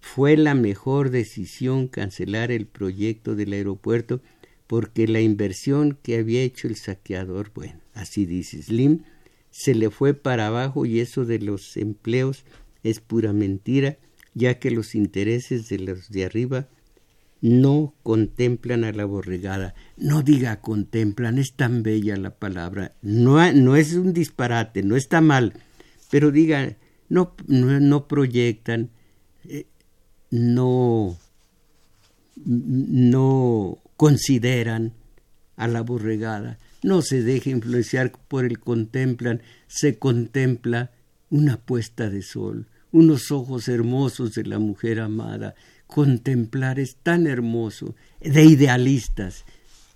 fue 0.00 0.36
la 0.36 0.54
mejor 0.54 1.10
decisión 1.10 1.88
cancelar 1.88 2.50
el 2.52 2.66
proyecto 2.66 3.34
del 3.34 3.52
aeropuerto 3.52 4.20
porque 4.66 5.08
la 5.08 5.20
inversión 5.20 5.98
que 6.02 6.18
había 6.18 6.42
hecho 6.42 6.68
el 6.68 6.76
saqueador, 6.76 7.50
bueno, 7.54 7.80
así 7.94 8.26
dice 8.26 8.62
Slim, 8.62 9.02
se 9.50 9.74
le 9.74 9.90
fue 9.90 10.14
para 10.14 10.48
abajo 10.48 10.86
y 10.86 11.00
eso 11.00 11.24
de 11.24 11.38
los 11.38 11.76
empleos 11.76 12.44
es 12.82 13.00
pura 13.00 13.32
mentira. 13.32 13.98
ya 14.36 14.58
que 14.58 14.72
los 14.72 14.96
intereses 14.96 15.68
de 15.68 15.78
los 15.78 16.10
de 16.10 16.24
arriba 16.24 16.68
no 17.44 17.92
contemplan 18.02 18.84
a 18.84 18.92
la 18.92 19.04
borregada. 19.04 19.74
No 19.98 20.22
diga 20.22 20.62
contemplan, 20.62 21.38
es 21.38 21.52
tan 21.52 21.82
bella 21.82 22.16
la 22.16 22.30
palabra. 22.30 22.92
No, 23.02 23.52
no 23.52 23.76
es 23.76 23.92
un 23.92 24.14
disparate, 24.14 24.82
no 24.82 24.96
está 24.96 25.20
mal, 25.20 25.52
pero 26.10 26.30
diga, 26.30 26.74
no, 27.10 27.34
no, 27.46 28.08
proyectan, 28.08 28.88
eh, 29.44 29.66
no, 30.30 31.18
no 32.46 33.78
consideran 33.98 34.94
a 35.56 35.68
la 35.68 35.82
borregada. 35.82 36.58
No 36.82 37.02
se 37.02 37.22
deje 37.22 37.50
influenciar 37.50 38.12
por 38.26 38.46
el 38.46 38.58
contemplan, 38.58 39.42
se 39.66 39.98
contempla 39.98 40.92
una 41.28 41.58
puesta 41.58 42.08
de 42.08 42.22
sol, 42.22 42.68
unos 42.90 43.30
ojos 43.30 43.68
hermosos 43.68 44.32
de 44.32 44.44
la 44.44 44.58
mujer 44.58 44.98
amada. 45.00 45.54
Contemplar 45.86 46.78
es 46.78 46.96
tan 46.96 47.26
hermoso, 47.26 47.94
de 48.20 48.44
idealistas. 48.44 49.44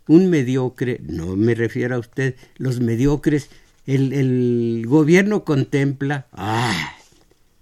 Un 0.07 0.31
mediocre, 0.31 1.01
no 1.03 1.37
me 1.37 1.55
refiero 1.55 1.97
a 1.97 1.99
usted, 1.99 2.35
los 2.57 2.81
mediocres, 2.81 3.51
el, 3.87 4.85
gobierno 4.87 5.45
contempla, 5.45 6.27
ah, 6.33 6.95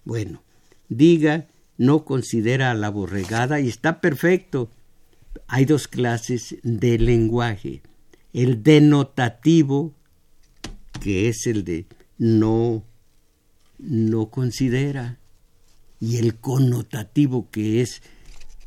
bueno, 0.04 0.42
diga, 0.88 1.46
no 1.78 2.04
considera 2.04 2.70
a 2.70 2.74
la 2.74 2.90
borregada 2.90 3.60
y 3.60 3.68
está 3.68 4.00
perfecto. 4.00 4.70
Hay 5.48 5.64
dos 5.64 5.88
clases 5.88 6.56
de 6.62 6.98
lenguaje 6.98 7.82
el 8.36 8.62
denotativo, 8.62 9.94
que 11.00 11.30
es 11.30 11.46
el 11.46 11.64
de 11.64 11.86
no, 12.18 12.84
no 13.78 14.28
considera, 14.28 15.16
y 16.00 16.18
el 16.18 16.34
connotativo, 16.34 17.48
que 17.50 17.80
es 17.80 18.02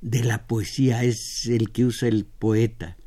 de 0.01 0.23
la 0.23 0.47
poesía, 0.47 1.03
es 1.03 1.45
el 1.47 1.71
que 1.71 1.85
usa 1.85 2.07
el 2.07 2.25
poeta. 2.25 2.97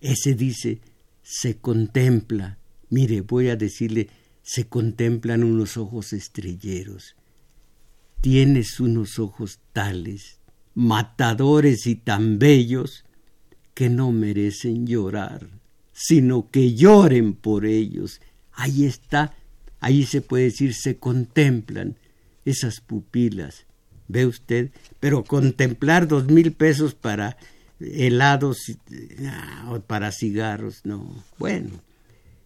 Ese 0.00 0.34
dice, 0.34 0.80
se 1.22 1.56
contempla. 1.56 2.58
Mire, 2.90 3.22
voy 3.22 3.48
a 3.48 3.56
decirle, 3.56 4.08
se 4.42 4.66
contemplan 4.66 5.44
unos 5.44 5.76
ojos 5.76 6.12
estrelleros. 6.12 7.16
Tienes 8.20 8.80
unos 8.80 9.18
ojos 9.18 9.60
tales, 9.72 10.40
matadores 10.74 11.86
y 11.86 11.96
tan 11.96 12.38
bellos, 12.38 13.04
que 13.74 13.88
no 13.88 14.12
merecen 14.12 14.86
llorar 14.86 15.48
sino 15.94 16.50
que 16.50 16.74
lloren 16.74 17.34
por 17.34 17.64
ellos. 17.64 18.20
Ahí 18.52 18.84
está, 18.84 19.34
ahí 19.80 20.04
se 20.04 20.20
puede 20.20 20.44
decir, 20.44 20.74
se 20.74 20.98
contemplan 20.98 21.96
esas 22.44 22.80
pupilas. 22.80 23.64
¿Ve 24.08 24.26
usted? 24.26 24.70
Pero 25.00 25.24
contemplar 25.24 26.08
dos 26.08 26.26
mil 26.26 26.52
pesos 26.52 26.94
para 26.94 27.36
helados 27.80 28.72
ah, 29.26 29.70
o 29.72 29.80
para 29.80 30.12
cigarros, 30.12 30.82
no. 30.84 31.24
Bueno, 31.38 31.70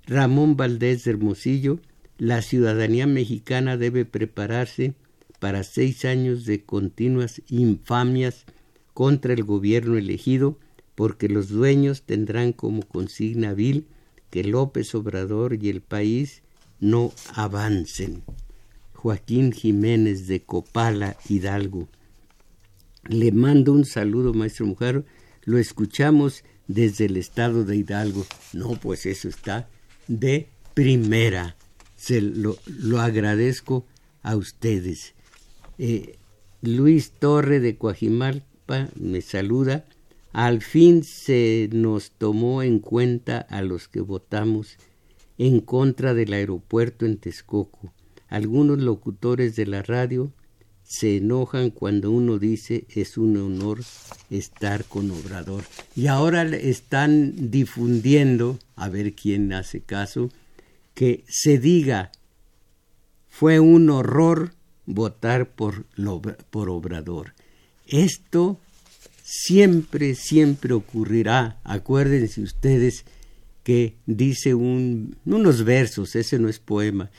Ramón 0.07 0.57
Valdés 0.57 1.07
Hermosillo, 1.07 1.81
la 2.17 2.43
ciudadanía 2.43 3.07
mexicana 3.07 3.77
debe 3.77 4.05
prepararse 4.05 4.95
para 5.39 5.63
seis 5.63 6.05
años 6.05 6.45
de 6.45 6.65
continuas 6.65 7.43
infamias 7.49 8.45
contra 8.95 9.33
el 9.33 9.45
gobierno 9.45 9.97
elegido 9.97 10.59
porque 10.95 11.29
los 11.29 11.49
dueños 11.49 12.03
tendrán 12.03 12.53
como 12.53 12.83
consigna 12.83 13.55
vil 13.55 13.87
que 14.31 14.43
López 14.43 14.95
Obrador 14.97 15.57
y 15.63 15.69
el 15.69 15.81
país 15.81 16.43
no 16.81 17.13
avancen. 17.35 18.25
Joaquín 18.99 19.53
Jiménez 19.53 20.27
de 20.27 20.43
Copala, 20.43 21.17
Hidalgo. 21.29 21.89
Le 23.09 23.31
mando 23.31 23.73
un 23.73 23.85
saludo, 23.85 24.35
maestro 24.35 24.67
Mujer. 24.67 25.05
Lo 25.45 25.59
escuchamos 25.59 26.43
desde 26.67 27.05
el 27.05 27.17
estado 27.17 27.65
de 27.65 27.77
Hidalgo. 27.77 28.27
No, 28.53 28.71
pues 28.81 29.07
eso 29.07 29.29
está 29.29 29.69
de 30.09 30.49
primera. 30.75 31.57
Se 31.95 32.21
lo, 32.21 32.57
lo 32.67 33.01
agradezco 33.01 33.87
a 34.23 34.35
ustedes. 34.35 35.15
Eh, 35.79 36.19
Luis 36.61 37.13
Torre 37.13 37.61
de 37.61 37.77
Coajimalpa 37.77 38.89
me 38.97 39.21
saluda 39.21 39.85
al 40.33 40.61
fin 40.61 41.05
se 41.05 41.71
nos 41.73 42.11
tomó 42.11 42.63
en 42.63 42.81
cuenta 42.81 43.39
a 43.39 43.63
los 43.63 43.89
que 43.89 44.01
votamos 44.01 44.77
en 45.39 45.61
contra 45.61 46.15
del 46.15 46.33
aeropuerto 46.33 47.07
en 47.07 47.17
Texcoco. 47.17 47.93
Algunos 48.29 48.79
locutores 48.79 49.57
de 49.57 49.67
la 49.67 49.83
radio 49.83 50.33
se 50.83 51.19
enojan 51.19 51.71
cuando 51.71 52.11
uno 52.11 52.39
dice 52.39 52.87
es 52.89 53.19
un 53.19 53.37
honor 53.37 53.81
estar 54.31 54.85
con 54.85 55.11
Obrador. 55.11 55.65
Y 55.95 56.07
ahora 56.07 56.43
están 56.45 57.51
difundiendo, 57.51 58.59
a 58.77 58.89
ver 58.89 59.13
quién 59.13 59.53
hace 59.53 59.81
caso, 59.81 60.31
que 60.95 61.25
se 61.29 61.59
diga 61.59 62.11
fue 63.29 63.61
un 63.61 63.89
horror 63.91 64.53
votar 64.85 65.51
por, 65.51 65.85
por 66.51 66.71
Obrador. 66.71 67.35
Esto 67.87 68.59
siempre, 69.23 70.15
siempre 70.15 70.73
ocurrirá. 70.73 71.61
Acuérdense 71.63 72.41
ustedes 72.41 73.05
que 73.63 73.95
dice 74.07 74.55
un, 74.55 75.17
unos 75.27 75.63
versos, 75.63 76.17
ese 76.17 76.39
no 76.39 76.49
es 76.49 76.59
poema. 76.59 77.11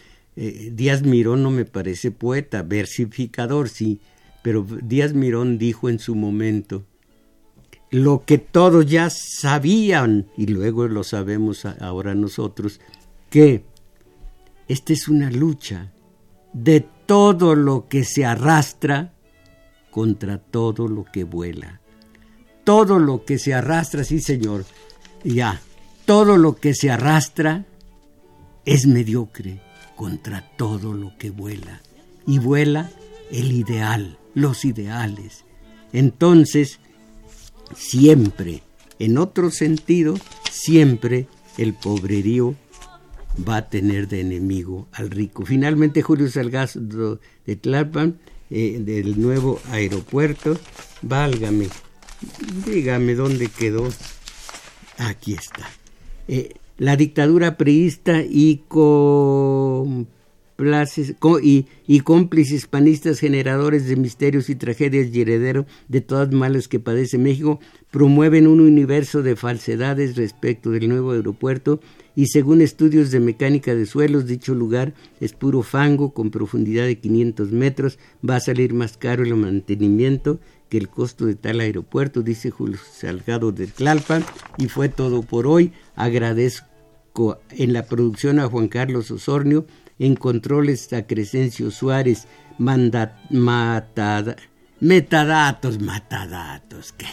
Eh, 0.41 0.71
Díaz 0.73 1.03
Mirón 1.03 1.43
no 1.43 1.51
me 1.51 1.65
parece 1.65 2.11
poeta, 2.11 2.63
versificador 2.63 3.67
sí, 3.67 3.99
pero 4.41 4.65
Díaz 4.81 5.13
Mirón 5.13 5.57
dijo 5.57 5.89
en 5.89 5.99
su 5.99 6.15
momento 6.15 6.85
lo 7.91 8.23
que 8.23 8.37
todos 8.37 8.85
ya 8.85 9.09
sabían, 9.09 10.27
y 10.37 10.45
luego 10.45 10.87
lo 10.87 11.03
sabemos 11.03 11.65
ahora 11.65 12.15
nosotros, 12.15 12.79
que 13.29 13.65
esta 14.69 14.93
es 14.93 15.09
una 15.09 15.29
lucha 15.29 15.91
de 16.53 16.87
todo 17.05 17.53
lo 17.53 17.89
que 17.89 18.05
se 18.05 18.23
arrastra 18.23 19.11
contra 19.91 20.37
todo 20.37 20.87
lo 20.87 21.03
que 21.03 21.25
vuela. 21.25 21.81
Todo 22.63 22.97
lo 22.97 23.25
que 23.25 23.39
se 23.39 23.53
arrastra, 23.53 24.05
sí 24.05 24.21
señor, 24.21 24.63
ya, 25.21 25.59
todo 26.05 26.37
lo 26.37 26.55
que 26.55 26.73
se 26.73 26.89
arrastra 26.91 27.65
es 28.63 28.87
mediocre 28.87 29.67
contra 29.99 30.49
todo 30.55 30.93
lo 30.93 31.11
que 31.17 31.29
vuela. 31.29 31.81
Y 32.25 32.39
vuela 32.39 32.89
el 33.31 33.51
ideal, 33.51 34.17
los 34.33 34.63
ideales. 34.63 35.43
Entonces, 35.91 36.79
siempre, 37.75 38.63
en 38.97 39.17
otro 39.17 39.51
sentido, 39.51 40.15
siempre 40.49 41.27
el 41.57 41.73
pobrerío 41.73 42.55
va 43.45 43.57
a 43.57 43.69
tener 43.69 44.07
de 44.07 44.21
enemigo 44.21 44.87
al 44.93 45.11
rico. 45.11 45.43
Finalmente, 45.45 46.01
Julio 46.01 46.29
Salgado 46.29 47.19
de 47.45 47.55
Tlalpan, 47.57 48.19
eh, 48.49 48.79
del 48.79 49.21
nuevo 49.21 49.59
aeropuerto, 49.69 50.57
válgame, 51.01 51.67
Dígame 52.65 53.15
dónde 53.15 53.49
quedó. 53.49 53.89
Aquí 54.97 55.33
está. 55.33 55.69
Eh, 56.29 56.53
la 56.80 56.95
dictadura 56.95 57.57
priista 57.57 58.23
y, 58.23 58.63
cómplices 62.03 62.67
panistas 62.67 63.19
generadores 63.19 63.86
de 63.88 63.95
misterios 63.97 64.49
y 64.49 64.55
tragedias 64.55 65.13
y 65.13 65.21
heredero 65.21 65.65
de 65.89 65.99
todas 66.01 66.32
males 66.32 66.69
que 66.69 66.80
padece 66.80 67.17
México 67.17 67.59
promueven 67.91 68.47
un 68.47 68.61
universo 68.61 69.21
de 69.21 69.36
falsedades 69.36 70.15
respecto 70.15 70.71
del 70.71 70.88
nuevo 70.88 71.11
aeropuerto 71.11 71.82
y 72.15 72.27
según 72.27 72.61
estudios 72.61 73.11
de 73.11 73.19
mecánica 73.19 73.75
de 73.75 73.86
suelos 73.86 74.25
dicho 74.25 74.55
lugar 74.55 74.93
es 75.19 75.34
puro 75.34 75.63
fango 75.63 76.13
con 76.13 76.32
profundidad 76.32 76.86
de 76.86 76.97
500 76.97 77.51
metros, 77.51 77.99
va 78.27 78.38
a 78.38 78.41
salir 78.41 78.73
más 78.73 78.95
caro 78.97 79.23
el 79.23 79.36
mantenimiento 79.36 80.39
que 80.69 80.77
el 80.77 80.88
costo 80.88 81.25
de 81.25 81.36
tal 81.36 81.59
aeropuerto, 81.59 82.21
dice 82.21 82.51
Julio 82.51 82.77
Salgado 82.93 83.51
de 83.51 83.67
Tlalpan, 83.67 84.23
y 84.57 84.67
fue 84.67 84.88
todo 84.88 85.23
por 85.23 85.47
hoy. 85.47 85.73
Agradezco 85.95 86.68
en 87.51 87.74
la 87.74 87.86
producción 87.86 88.39
a 88.39 88.47
Juan 88.47 88.67
Carlos 88.67 89.11
Osornio, 89.11 89.65
en 89.99 90.15
controles 90.15 90.91
a 90.93 91.05
Crescencio 91.05 91.72
Suárez, 91.72 92.28
manda, 92.57 93.22
metadatos, 94.80 95.78
¿qué? 96.93 97.05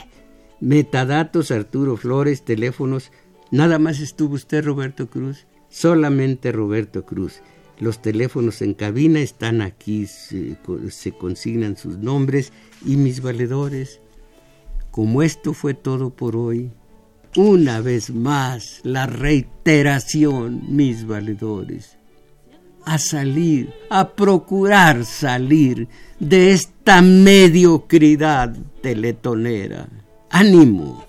Metadatos, 0.60 1.50
Arturo 1.50 1.96
Flores, 1.96 2.44
teléfonos. 2.44 3.12
Nada 3.50 3.78
más 3.78 4.00
estuvo 4.00 4.34
usted, 4.34 4.64
Roberto 4.64 5.08
Cruz. 5.08 5.46
Solamente 5.68 6.52
Roberto 6.52 7.04
Cruz. 7.04 7.42
Los 7.78 8.00
teléfonos 8.00 8.62
en 8.62 8.72
cabina 8.72 9.20
están 9.20 9.60
aquí, 9.60 10.06
se, 10.06 10.56
consignan 11.18 11.76
sus 11.76 11.98
nombres 11.98 12.52
y 12.84 12.96
mis 12.96 13.20
valedores. 13.20 14.00
Como 14.90 15.22
esto 15.22 15.52
fue 15.52 15.74
todo 15.74 16.08
por 16.08 16.36
hoy, 16.36 16.70
una 17.36 17.80
vez 17.80 18.10
más 18.10 18.80
la 18.82 19.06
reiteración, 19.06 20.62
mis 20.68 21.06
valedores. 21.06 21.96
a 22.84 22.98
salir, 22.98 23.74
a 23.90 24.10
procurar 24.10 25.04
salir 25.04 25.88
de 26.20 26.52
esta 26.52 27.02
mediocridad 27.02 28.56
teletonera. 28.80 29.88
Ánimo, 30.30 31.05